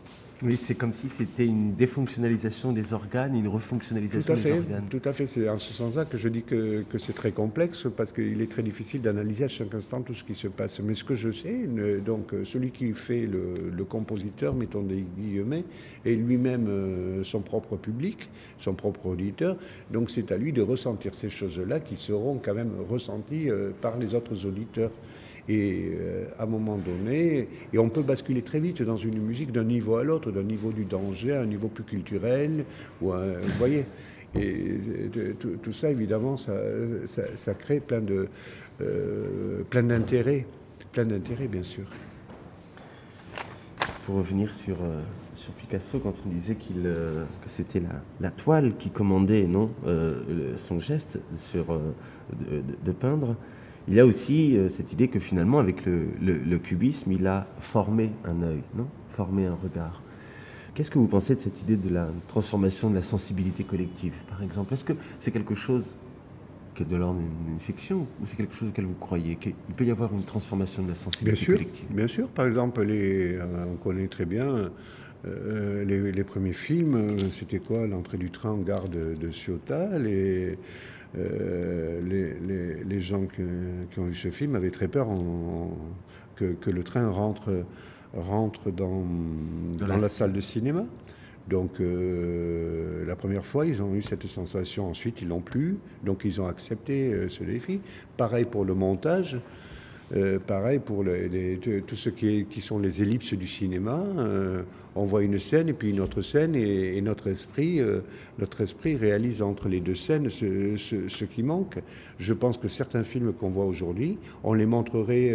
Oui, 0.45 0.57
c'est 0.57 0.75
comme 0.75 0.93
si 0.93 1.09
c'était 1.09 1.45
une 1.47 1.73
défonctionnalisation 1.73 2.71
des 2.71 2.93
organes, 2.93 3.35
une 3.35 3.47
refonctionnalisation 3.47 4.35
des 4.35 4.39
fait, 4.39 4.51
organes. 4.51 4.83
tout 4.91 5.01
à 5.03 5.11
fait. 5.11 5.25
C'est 5.25 5.49
en 5.49 5.57
ce 5.57 5.73
sens-là 5.73 6.05
que 6.05 6.17
je 6.17 6.29
dis 6.29 6.43
que, 6.43 6.83
que 6.87 6.99
c'est 6.99 7.13
très 7.13 7.31
complexe 7.31 7.87
parce 7.97 8.11
qu'il 8.11 8.39
est 8.39 8.51
très 8.51 8.61
difficile 8.61 9.01
d'analyser 9.01 9.45
à 9.45 9.47
chaque 9.47 9.73
instant 9.73 10.01
tout 10.03 10.13
ce 10.13 10.23
qui 10.23 10.35
se 10.35 10.47
passe. 10.47 10.79
Mais 10.81 10.93
ce 10.93 11.03
que 11.03 11.15
je 11.15 11.31
sais, 11.31 11.51
ne- 11.67 11.97
donc 11.99 12.31
celui 12.43 12.69
qui 12.69 12.93
fait 12.93 13.25
le, 13.25 13.55
le 13.75 13.83
compositeur, 13.85 14.53
mettons 14.53 14.83
des 14.83 15.03
guillemets, 15.17 15.63
est 16.05 16.13
lui-même 16.13 16.67
euh, 16.69 17.23
son 17.23 17.39
propre 17.41 17.75
public, 17.75 18.29
son 18.59 18.75
propre 18.75 19.07
auditeur. 19.07 19.57
Donc 19.91 20.11
c'est 20.11 20.31
à 20.31 20.37
lui 20.37 20.53
de 20.53 20.61
ressentir 20.61 21.15
ces 21.15 21.31
choses-là 21.31 21.79
qui 21.79 21.97
seront 21.97 22.39
quand 22.43 22.53
même 22.53 22.71
ressenties 22.87 23.49
euh, 23.49 23.71
par 23.81 23.97
les 23.97 24.13
autres 24.13 24.45
auditeurs. 24.45 24.91
Et 25.47 25.91
euh, 25.93 26.25
à 26.39 26.43
un 26.43 26.47
moment 26.47 26.77
donné, 26.77 27.47
et 27.71 27.77
on 27.77 27.89
peut 27.89 28.01
basculer 28.01 28.41
très 28.41 28.59
vite 28.59 28.81
dans 28.81 28.97
une 28.97 29.19
musique 29.21 29.51
d'un 29.51 29.63
niveau 29.63 29.97
à 29.97 30.03
l'autre, 30.03 30.31
d'un 30.31 30.43
niveau 30.43 30.71
du 30.71 30.85
danger 30.85 31.33
à 31.33 31.41
un 31.41 31.45
niveau 31.45 31.67
plus 31.67 31.83
culturel, 31.83 32.65
vous 32.99 33.13
voyez. 33.59 33.85
Et 34.37 34.79
tout, 35.39 35.71
ça, 35.71 35.89
évidemment, 35.89 36.35
ça, 36.35 37.53
crée 37.59 37.79
plein 37.79 38.01
de 38.01 38.27
euh, 38.81 39.61
plein 39.69 39.83
d'intérêts, 39.83 40.45
plein 40.91 41.05
d'intérêts, 41.05 41.47
bien 41.47 41.63
sûr. 41.63 41.85
Pour 44.05 44.15
revenir 44.15 44.53
sur, 44.53 44.77
euh, 44.81 45.01
Picasso, 45.57 45.99
quand 45.99 46.13
on 46.25 46.29
disait 46.29 46.55
qu'il, 46.55 46.83
que 46.83 47.49
c'était 47.49 47.81
la, 48.19 48.31
toile 48.31 48.75
qui 48.77 48.89
commandait 48.89 49.43
non, 49.43 49.69
son 50.57 50.79
geste 50.79 51.19
sur, 51.37 51.65
de 52.39 52.91
peindre, 52.91 53.35
il 53.87 53.93
y 53.93 53.99
a 53.99 54.05
aussi 54.05 54.57
euh, 54.57 54.69
cette 54.69 54.91
idée 54.93 55.07
que 55.07 55.19
finalement, 55.19 55.59
avec 55.59 55.85
le, 55.85 56.07
le- 56.21 56.37
le 56.37 56.57
cubisme, 56.57 57.11
il 57.11 57.25
a 57.27 57.47
formé 57.59 58.09
un 58.25 58.41
œil, 58.41 58.61
non? 58.75 58.87
Formé 59.09 59.45
un 59.45 59.55
regard. 59.61 60.01
Qu'est-ce 60.73 60.91
que 60.91 60.99
vous 60.99 61.07
pensez 61.07 61.35
de 61.35 61.39
cette 61.39 61.61
idée 61.61 61.77
de 61.77 61.89
la 61.93 62.09
transformation 62.27 62.89
de 62.89 62.95
la 62.95 63.03
sensibilité 63.03 63.63
collective, 63.63 64.13
par 64.29 64.43
exemple? 64.43 64.73
Est-ce 64.73 64.83
que 64.83 64.93
c'est 65.19 65.31
quelque 65.31 65.55
chose 65.55 65.95
qui 66.75 66.83
est 66.83 66.85
de 66.85 66.95
l'ordre 66.97 67.19
d'une 67.47 67.59
fiction 67.59 67.99
ou 68.21 68.25
c'est 68.25 68.35
quelque 68.35 68.55
chose 68.55 68.69
auquel 68.69 68.85
vous 68.85 68.93
croyez? 68.99 69.35
Qu'il 69.37 69.53
peut 69.77 69.85
y 69.85 69.91
avoir 69.91 70.13
une 70.13 70.23
transformation 70.23 70.83
de 70.83 70.89
la 70.89 70.93
Bien 70.95 71.03
sensibilité 71.03 71.45
sûr, 71.45 71.53
collective? 71.55 71.85
bien 71.91 72.07
sûr. 72.07 72.27
Par 72.27 72.45
exemple, 72.47 72.81
les, 72.83 73.35
euh, 73.35 73.65
on 73.71 73.75
connaît 73.77 74.07
très 74.07 74.25
bien 74.25 74.69
euh, 75.27 75.83
les, 75.85 76.11
les 76.11 76.23
premiers 76.23 76.53
films. 76.53 76.95
euh, 76.95 77.17
C'était 77.31 77.59
quoi? 77.59 77.87
L'entrée 77.87 78.17
du 78.17 78.29
train 78.31 78.51
en 78.51 78.57
gare 78.57 78.87
de, 78.89 79.15
de 79.19 79.31
Ciotat. 79.31 79.97
Les, 79.99 80.57
euh, 81.17 82.01
les, 82.01 82.33
les- 82.47 82.83
les 82.83 82.99
gens 83.01 83.25
qui, 83.25 83.41
qui 83.91 83.99
ont 83.99 84.05
vu 84.05 84.15
ce 84.15 84.29
film 84.29 84.55
avaient 84.55 84.71
très 84.71 84.87
peur 84.87 85.09
en- 85.09 85.77
que, 86.35 86.53
que 86.53 86.69
le 86.69 86.83
train 86.83 87.09
rentre, 87.09 87.63
rentre 88.13 88.71
dans, 88.71 89.03
Dans 89.77 89.85
dans 89.87 89.95
la 89.95 90.01
la 90.01 90.09
salle 90.09 90.33
de 90.33 90.41
cinéma. 90.41 90.85
Donc 91.47 91.79
euh, 91.79 93.05
la 93.05 93.15
première 93.15 93.45
fois, 93.45 93.65
ils 93.65 93.81
ont 93.81 93.93
eu 93.95 94.01
cette 94.01 94.27
sensation. 94.27 94.89
Ensuite, 94.89 95.21
ils 95.21 95.27
l'ont 95.27 95.41
plus. 95.41 95.77
Donc 96.03 96.23
ils 96.25 96.41
ont 96.41 96.47
accepté 96.47 97.13
euh, 97.13 97.29
ce 97.29 97.43
défi. 97.43 97.79
Pareil 98.17 98.45
pour 98.45 98.65
le 98.65 98.73
montage. 98.73 99.39
Euh, 100.15 100.37
pareil 100.37 100.77
pour 100.79 101.03
le- 101.03 101.25
les- 101.25 101.57
tout 101.57 101.95
ce 101.95 102.09
qui, 102.09 102.45
sont 102.61 102.77
les 102.77 103.01
ellipses 103.01 103.33
du 103.33 103.47
cinéma. 103.47 104.03
Euh, 104.17 104.61
on 104.95 105.05
voit 105.05 105.23
une 105.23 105.39
scène 105.39 105.67
et 105.67 105.73
puis 105.73 105.89
une 105.89 105.99
autre 105.99 106.21
scène 106.21 106.55
et, 106.55 107.01
notre 107.01 107.27
esprit, 107.27 107.79
euh, 107.79 108.01
notre 108.37 108.61
esprit 108.61 108.95
réalise 108.95 109.41
entre 109.41 109.67
les 109.67 109.79
deux 109.79 109.95
scènes 109.95 110.29
ce, 110.29 111.23
qui 111.25 111.41
manque. 111.43 111.79
Je 112.19 112.33
pense 112.33 112.57
que 112.57 112.67
certains 112.67 113.03
films 113.03 113.33
qu'on 113.33 113.49
voit 113.49 113.65
aujourd'hui, 113.65 114.17
on 114.43 114.53
les 114.53 114.67
montrerait 114.67 115.33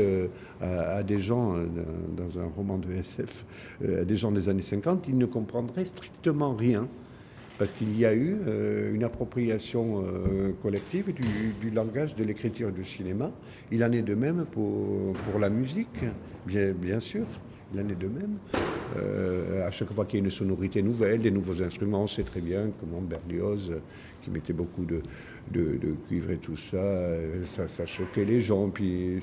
à, 0.62 1.02
des 1.02 1.18
gens 1.18 1.56
dans 2.16 2.38
un 2.38 2.46
roman 2.56 2.78
de 2.78 2.92
SF, 2.92 3.44
à 3.84 4.04
des 4.04 4.16
gens 4.16 4.30
des 4.30 4.48
années 4.48 4.62
50, 4.62 5.06
ils 5.08 5.18
ne 5.18 5.26
comprendraient 5.26 5.84
strictement 5.84 6.54
rien 6.54 6.88
parce 7.60 7.72
qu'il 7.72 7.94
y 7.98 8.06
a 8.06 8.14
eu 8.14 8.38
euh, 8.48 8.94
une 8.94 9.04
appropriation 9.04 10.02
euh, 10.02 10.52
collective 10.62 11.12
du, 11.12 11.68
langage 11.70 12.16
de 12.16 12.24
l'écriture 12.24 12.72
du 12.72 12.86
cinéma. 12.86 13.30
Il 13.70 13.84
en 13.84 13.92
est 13.92 14.00
de 14.00 14.14
même 14.14 14.46
pour, 14.50 15.38
la 15.38 15.50
musique, 15.50 16.00
bien, 16.46 17.00
sûr. 17.00 17.26
il 17.74 17.80
en 17.80 17.86
est 17.90 17.98
de 17.98 18.08
même. 18.08 18.38
Euh, 18.96 19.68
à 19.68 19.70
chaque 19.70 19.92
fois 19.92 20.06
qu'il 20.06 20.20
y 20.20 20.22
a 20.22 20.24
une 20.24 20.30
sonorité 20.30 20.80
nouvelle, 20.80 21.20
des 21.20 21.30
nouveaux 21.30 21.62
instruments, 21.62 22.04
on 22.04 22.06
sait 22.06 22.22
très 22.22 22.40
bien 22.40 22.70
comment 22.80 23.02
Berlioz, 23.02 23.74
qui 24.22 24.30
mettait 24.30 24.54
beaucoup 24.54 24.86
de, 24.86 25.02
de, 25.52 25.76
de 25.80 25.94
cuivre 26.06 26.30
et 26.30 26.36
tout 26.36 26.56
ça, 26.56 26.76
euh, 26.76 27.44
ça, 27.44 27.68
ça 27.68 27.86
choquait 27.86 28.24
les 28.24 28.40
gens. 28.40 28.68
Puis 28.68 29.18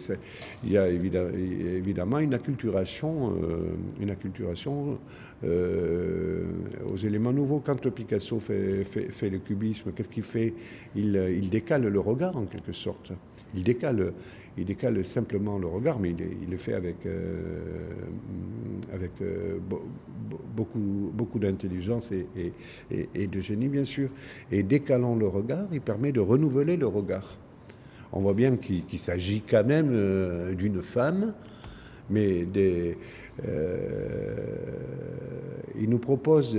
il 0.63 0.71
y 0.71 0.77
a 0.77 0.89
évidemment, 0.89 1.29
évidemment 1.35 2.19
une 2.19 2.33
acculturation, 2.33 3.31
euh, 3.41 3.59
une 4.01 4.09
acculturation 4.09 4.97
euh, 5.43 6.43
aux 6.91 6.97
éléments 6.97 7.31
nouveaux. 7.33 7.61
Quand 7.65 7.87
Picasso 7.89 8.39
fait, 8.39 8.83
fait- 8.83 9.11
fait 9.11 9.29
le 9.29 9.39
cubisme, 9.39 9.91
qu'est-ce 9.93 10.09
qu'il 10.09 10.23
fait? 10.23 10.53
Il, 10.95 11.15
il 11.37 11.49
décale 11.49 11.87
le 11.87 11.99
regard 11.99 12.35
en 12.35 12.45
quelque 12.45 12.73
sorte. 12.73 13.11
Il 13.55 13.63
décale, 13.63 14.11
il 14.57 14.65
décale 14.65 15.05
simplement 15.05 15.59
le 15.59 15.67
regard, 15.67 15.99
mais 15.99 16.09
il, 16.11 16.49
le 16.49 16.57
fait 16.57 16.73
avec, 16.73 17.05
euh, 17.05 17.37
euh, 19.21 19.57
be- 19.57 19.75
be- 20.31 21.11
beaucoup, 21.15 21.39
d'intelligence 21.39 22.11
et, 22.11 23.27
de 23.27 23.39
génie, 23.39 23.67
bien 23.67 23.83
sûr. 23.83 24.09
Et 24.51 24.63
décalant 24.63 25.15
le 25.15 25.27
regard, 25.27 25.67
il 25.71 25.81
permet 25.81 26.11
de 26.11 26.19
renouveler 26.19 26.75
le 26.75 26.87
regard. 26.87 27.37
On 28.11 28.21
voit 28.21 28.33
bien 28.33 28.55
qu'il 28.55 28.99
s'agit 28.99 29.41
quand 29.41 29.65
même 29.65 29.89
euh, 29.91 30.55
d'une 30.55 30.81
femme, 30.81 31.33
mais 32.09 32.47
il 35.79 35.89
nous 35.89 35.99
propose, 35.99 36.57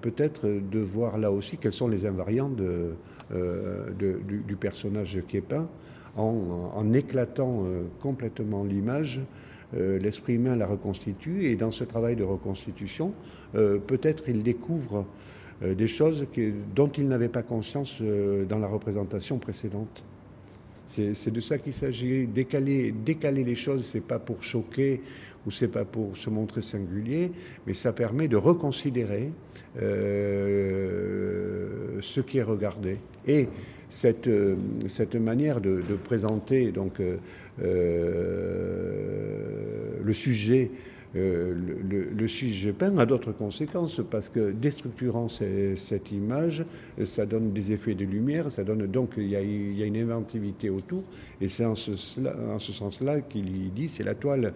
peut-être 0.00 0.46
de 0.48 0.78
voir 0.78 1.18
là 1.18 1.32
aussi 1.32 1.56
quelles 1.56 1.72
sont 1.72 1.88
les 1.88 2.06
invariants 2.06 2.50
du, 2.50 2.84
du 4.46 4.56
personnage 4.56 5.22
qui 5.26 5.38
est 5.38 5.40
peint, 5.40 5.66
en, 6.16 6.92
éclatant 6.92 7.64
euh, 7.64 7.82
complètement 8.00 8.64
l'image. 8.64 9.20
euh, 9.74 9.98
L'esprit 9.98 10.34
humain 10.34 10.56
la 10.56 10.66
reconstitue 10.66 11.46
et 11.46 11.56
dans 11.56 11.70
ce 11.70 11.84
travail 11.84 12.16
de 12.16 12.24
reconstitution, 12.24 13.12
euh, 13.54 13.78
peut-être 13.78 14.28
il 14.28 14.42
découvre 14.42 15.06
des 15.62 15.88
choses 15.88 16.26
dont 16.74 16.88
il 16.88 17.06
n'avait 17.06 17.28
pas 17.28 17.42
conscience 17.42 18.00
dans 18.00 18.58
la 18.58 18.66
représentation 18.66 19.36
précédente. 19.36 20.02
C'est 20.86 21.30
de 21.30 21.40
ça 21.40 21.58
qu'il 21.58 21.74
s'agit. 21.74 22.26
Décaler, 22.26 22.94
les 23.44 23.54
choses, 23.56 23.84
c'est 23.84 24.00
pas 24.00 24.18
pour 24.18 24.42
choquer 24.42 25.02
ou 25.46 25.50
c'est 25.50 25.68
pas 25.68 25.84
pour 25.84 26.16
se 26.16 26.30
montrer 26.30 26.62
singulier, 26.62 27.30
mais 27.66 27.74
ça 27.74 27.92
permet 27.92 28.26
de 28.26 28.38
reconsidérer 28.38 29.32
ce 32.00 32.20
qui 32.20 32.38
est 32.38 32.42
regardé. 32.42 32.96
Et 33.26 33.46
cette, 33.90 34.26
euh, 34.28 34.56
cette 34.88 35.16
manière 35.16 35.60
de, 35.60 35.82
présenter 36.02 36.72
donc 36.72 37.00
euh, 37.00 37.16
euh, 37.62 39.26
le 40.02 40.12
sujet 40.12 40.70
le, 41.12 42.28
sujet 42.28 42.72
peint 42.72 42.96
a 42.98 43.04
d'autres 43.04 43.32
conséquences 43.32 44.00
parce 44.08 44.28
que 44.28 44.52
déstructurant 44.52 45.26
cette 45.28 46.12
image, 46.12 46.64
ça 47.02 47.26
donne 47.26 47.50
des 47.52 47.72
effets 47.72 47.96
de 47.96 48.04
lumière, 48.04 48.48
ça 48.48 48.62
donne 48.62 48.86
donc 48.86 49.14
il 49.16 49.24
y 49.26 49.30
y 49.30 49.82
a 49.82 49.86
une 49.86 49.96
inventivité 49.96 50.70
autour 50.70 51.02
et 51.40 51.48
c'est 51.48 51.64
en 51.64 51.74
ce, 51.74 51.90
en 52.54 52.60
ce 52.60 52.70
sens-là 52.70 53.22
qu'il 53.22 53.72
dit 53.74 53.88
c'est 53.88 54.04
la 54.04 54.14
toile. 54.14 54.52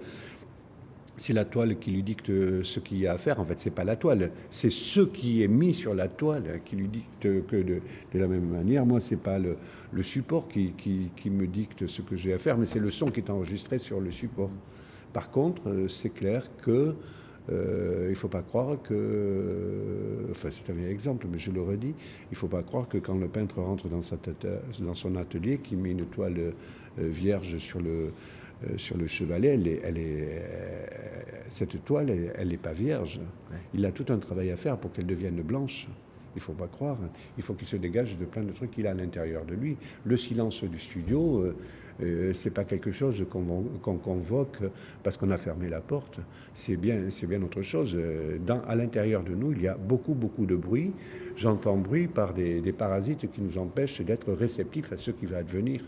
C'est 1.17 1.33
la 1.33 1.45
toile 1.45 1.79
qui 1.79 1.93
lui 1.93 2.03
dicte 2.03 2.27
ce 2.65 2.81
qu'il 2.81 2.99
y 2.99 3.07
a 3.07 3.13
à 3.13 3.19
faire. 3.19 3.39
En 3.39 3.45
fait, 3.45 3.61
c'est 3.61 3.71
pas 3.71 3.85
la 3.85 3.95
toile, 3.95 4.33
c'est 4.51 4.71
ce 4.71 5.01
qui 5.01 5.43
est 5.43 5.49
mis 5.49 5.73
sur 5.73 5.95
la 5.95 6.09
toile 6.09 6.61
qui 6.65 6.75
lui 6.75 6.89
dicte 6.89 7.23
que 7.47 7.63
de, 7.63 7.81
la 8.15 8.27
même 8.27 8.49
manière. 8.49 8.85
Moi, 8.85 8.99
c'est 8.99 9.17
pas 9.17 9.39
le, 9.39 9.57
support 10.03 10.49
qui, 10.49 10.73
qui- 10.77 11.31
me 11.31 11.47
dicte 11.47 11.87
ce 11.87 12.03
que 12.03 12.17
j'ai 12.17 12.33
à 12.33 12.39
faire, 12.39 12.59
mais 12.59 12.67
c'est 12.67 12.81
le 12.81 12.91
son 12.91 13.07
qui 13.07 13.21
est 13.21 13.31
enregistré 13.31 13.79
sur 13.79 14.01
le 14.01 14.11
support. 14.11 14.51
Par 15.13 15.31
contre, 15.31 15.69
euh, 15.69 15.87
c'est 15.89 16.11
clair 16.11 16.51
que 16.61 16.95
euh, 17.53 18.07
il 18.07 18.11
ne 18.11 18.15
faut 18.15 18.29
pas 18.29 18.43
croire 18.43 18.81
que, 18.83 20.27
enfin 20.31 20.49
c'est 20.51 20.71
un 20.73 20.89
exemple, 20.89 21.27
mais 21.31 21.39
je 21.39 21.51
le 21.51 21.61
redis, 21.63 21.89
il 21.89 22.33
ne 22.33 22.37
faut 22.37 22.49
pas 22.49 22.63
croire 22.63 22.89
que 22.89 22.99
quand 22.99 23.15
le 23.17 23.29
peintre 23.29 23.61
rentre 23.61 23.89
dans, 23.89 24.03
sa 24.03 24.17
tête- 24.17 24.47
dans 24.81 24.95
son 24.95 25.15
atelier, 25.17 25.59
qu'il 25.59 25.79
met 25.79 25.91
une 25.93 26.07
toile 26.07 26.39
euh, 26.39 26.53
vierge 26.99 27.59
sur 27.59 27.81
le, 27.81 28.13
sur 28.77 28.97
le 28.97 29.07
chevalet, 29.07 29.49
elle 29.49 29.69
est, 29.69 29.81
elle 29.85 29.99
est, 29.99 30.29
euh, 30.29 30.87
cette 31.49 31.85
toile, 31.85 32.11
elle 32.37 32.49
n'est 32.49 32.57
pas 32.57 32.73
vierge. 32.73 33.21
Il 33.75 33.85
a 33.87 33.93
tout 33.93 34.07
un 34.13 34.19
travail 34.19 34.51
à 34.51 34.57
faire 34.57 34.77
pour 34.77 34.93
qu'elle 34.93 35.07
devienne 35.07 35.41
blanche. 35.43 35.87
Il 36.35 36.39
ne 36.39 36.43
faut 36.43 36.53
pas 36.53 36.67
croire. 36.67 36.99
Il 37.37 37.45
faut 37.45 37.55
qu'il 37.55 37.67
se 37.67 37.77
dégage 37.77 38.19
de 38.19 38.25
plein 38.25 38.43
de 38.43 38.51
trucs 38.51 38.73
qu'il 38.73 38.87
a 38.89 38.91
à 38.91 38.95
l'intérieur 38.95 39.45
de 39.45 39.55
lui. 39.55 39.77
Le 40.05 40.17
silence 40.17 40.65
du 40.65 40.81
studio, 40.81 41.39
euh, 41.39 41.57
euh, 42.03 42.33
c'est 42.35 42.51
pas 42.51 42.65
quelque 42.65 42.91
chose 42.91 43.25
qu'on 43.31 43.97
convoque 43.99 44.59
parce 45.05 45.17
qu'on 45.17 45.31
a 45.31 45.37
fermé 45.37 45.69
la 45.69 45.81
porte. 45.81 46.19
C'est 46.53 46.77
bien, 46.77 47.09
c'est 47.11 47.29
bien 47.29 47.41
autre 47.43 47.63
chose. 47.63 47.95
Euh, 47.95 48.39
Dans, 48.45 48.61
à 48.63 48.75
l'intérieur 48.75 49.23
de 49.23 49.33
nous, 49.33 49.53
il 49.53 49.63
y 49.63 49.69
a 49.69 49.77
beaucoup, 49.77 50.15
beaucoup 50.15 50.45
de 50.45 50.57
bruit. 50.57 50.91
J'entends 51.37 51.77
bruit 51.77 52.09
par 52.09 52.35
des, 52.35 52.61
des 52.61 52.73
parasites 52.73 53.31
qui 53.31 53.41
nous 53.41 53.57
empêchent 53.57 54.01
d'être 54.01 54.33
réceptifs 54.33 54.93
à 54.93 54.97
ce 54.97 55.13
qui 55.13 55.27
va 55.27 55.37
advenir. 55.37 55.83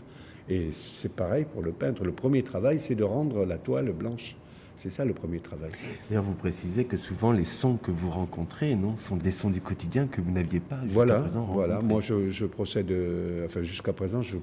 Et 0.49 0.71
c'est 0.71 1.11
pareil 1.11 1.45
pour 1.51 1.61
le 1.61 1.71
peintre. 1.71 2.03
Le 2.03 2.11
premier 2.11 2.43
travail, 2.43 2.79
c'est 2.79 2.95
de 2.95 3.03
rendre 3.03 3.45
la 3.45 3.57
toile 3.57 3.91
blanche. 3.91 4.35
C'est 4.77 4.91
ça 4.91 5.03
le 5.03 5.13
premier 5.13 5.39
travail. 5.39 5.71
D'ailleurs, 6.07 6.23
vous 6.23 6.35
précisez 6.35 6.85
que 6.85 6.97
souvent 6.97 7.31
les 7.31 7.45
sons 7.45 7.77
que 7.77 7.89
vous 7.89 8.11
rencontrez, 8.11 8.75
non, 8.75 8.95
sont 8.97 9.17
des 9.17 9.31
sons 9.31 9.49
du 9.49 9.59
quotidien 9.59 10.05
que 10.05 10.21
vous 10.21 10.29
n'aviez 10.29 10.59
pas 10.59 10.77
jusqu'à 10.83 10.93
Voilà, 10.93 11.19
présent 11.21 11.49
voilà. 11.51 11.79
Moi, 11.81 11.99
je, 11.99 12.29
je 12.29 12.45
procède, 12.45 12.91
euh, 12.91 13.47
enfin 13.47 13.63
jusqu'à 13.63 13.91
présent, 13.91 14.21
je, 14.21 14.37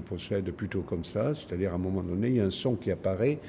procède 0.00 0.52
plutôt 0.52 0.82
comme 0.82 1.02
ça, 1.02 1.34
c'est-à-dire 1.34 1.72
à 1.72 1.74
un 1.74 1.78
moment 1.78 2.02
donné, 2.04 2.28
il 2.28 2.36
y 2.36 2.40
a 2.40 2.44
un 2.44 2.50
son 2.50 2.76
qui 2.76 2.92
apparaît 2.92 3.40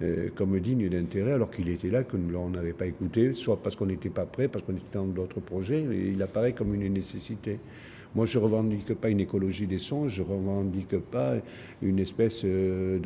euh, 0.00 0.28
comme 0.36 0.58
digne 0.60 0.88
d'intérêt, 0.88 1.32
alors 1.32 1.50
qu'il 1.50 1.68
était 1.68 1.90
là, 1.90 2.04
que 2.04 2.16
nous 2.16 2.50
n'avait 2.50 2.72
pas 2.72 2.86
écouté, 2.86 3.32
soit 3.32 3.60
parce 3.60 3.74
qu'on 3.74 3.86
n'était 3.86 4.10
pas 4.10 4.26
prêt, 4.26 4.46
parce 4.46 4.64
qu'on 4.64 4.74
était 4.74 4.94
dans 4.94 5.06
d'autres 5.06 5.40
projets, 5.40 5.82
et 5.92 6.10
il 6.10 6.22
apparaît 6.22 6.52
comme 6.52 6.72
une 6.72 6.90
nécessité. 6.92 7.58
Moi, 8.14 8.26
je 8.26 8.38
revendique 8.38 8.92
pas 8.94 9.08
une 9.08 9.20
écologie 9.20 9.66
des 9.68 9.78
sons, 9.78 10.08
je 10.08 10.22
revendique 10.22 10.98
pas 10.98 11.34
une 11.80 12.00
espèce 12.00 12.42
euh, 12.44 12.98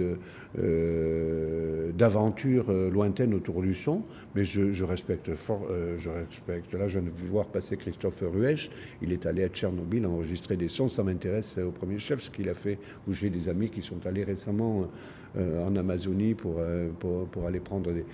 euh, 0.59 1.93
d'aventure 1.93 2.67
euh, 2.71 2.91
lointaine 2.91 3.35
autour 3.35 3.61
du 3.61 3.75
son, 3.75 4.03
mais 4.35 4.45
je, 4.45 4.73
je 4.73 4.85
respecte 4.85 5.35
fort, 5.35 5.67
euh, 5.71 5.97
je 5.99 6.09
respecte. 6.09 6.75
Là, 6.75 6.89
je 6.89 6.99
viens 6.99 7.09
de 7.09 7.31
voir 7.31 7.47
passer 7.47 7.77
Christophe 7.77 8.23
Ruesch. 8.23 8.71
Il 9.03 9.13
est 9.13 9.27
allé 9.27 9.45
à 9.45 9.49
Tchernobyl 9.49 10.07
enregistrer 10.07 10.57
des 10.57 10.71
sons. 10.71 10.89
Ça 10.89 11.03
m'intéresse 11.03 11.59
au 11.59 11.71
premier 11.71 11.99
chef 11.99 12.23
ce 12.23 12.31
qu'il 12.31 12.49
a 12.49 12.55
fait. 12.55 12.79
Où 13.07 13.13
j'ai 13.13 13.29
des 13.29 13.49
amis 13.51 13.69
qui 13.69 13.83
sont 13.83 14.07
allés 14.07 14.25
récemment 14.25 14.89
euh, 15.37 15.65
en 15.65 15.75
Amazonie 15.75 16.35
pour, 16.35 16.57
euh, 16.59 16.91
pour, 17.01 17.27
pour 17.27 17.47
aller 17.47 17.59
prendre 17.59 17.93
des, 17.93 18.05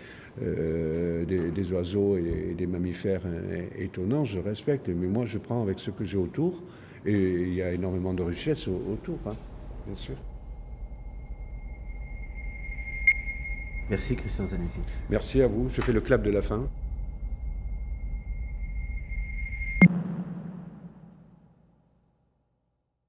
euh, 0.43 1.25
des, 1.25 1.51
des 1.51 1.73
oiseaux 1.73 2.17
et, 2.17 2.55
des 2.57 2.67
mammifères 2.67 3.23
euh, 3.27 3.67
étonnants. 3.79 4.25
Je 4.25 4.39
respecte, 4.39 4.89
mais 4.89 5.07
moi, 5.07 5.27
je 5.27 5.39
prends 5.39 5.63
avec 5.63 5.79
ce 5.79 5.91
que 5.91 6.05
j'ai 6.05 6.17
autour. 6.19 6.63
Et 7.07 7.13
il 7.15 7.55
y 7.55 7.63
a 7.63 7.73
énormément 7.73 8.13
de 8.15 8.23
richesse 8.23 8.69
au- 8.69 8.83
autour, 8.93 9.19
hein, 9.27 9.37
bien 9.87 9.97
sûr. 9.97 10.17
Merci 13.89 14.15
Christian 14.15 14.47
Zanesi. 14.47 14.79
Merci 15.09 15.43
à 15.43 15.47
vous. 15.49 15.69
Je 15.69 15.81
fais 15.81 15.93
le 15.93 16.01
clap 16.01 16.23
de 16.23 16.31
la 16.31 16.43
fin. 16.43 16.69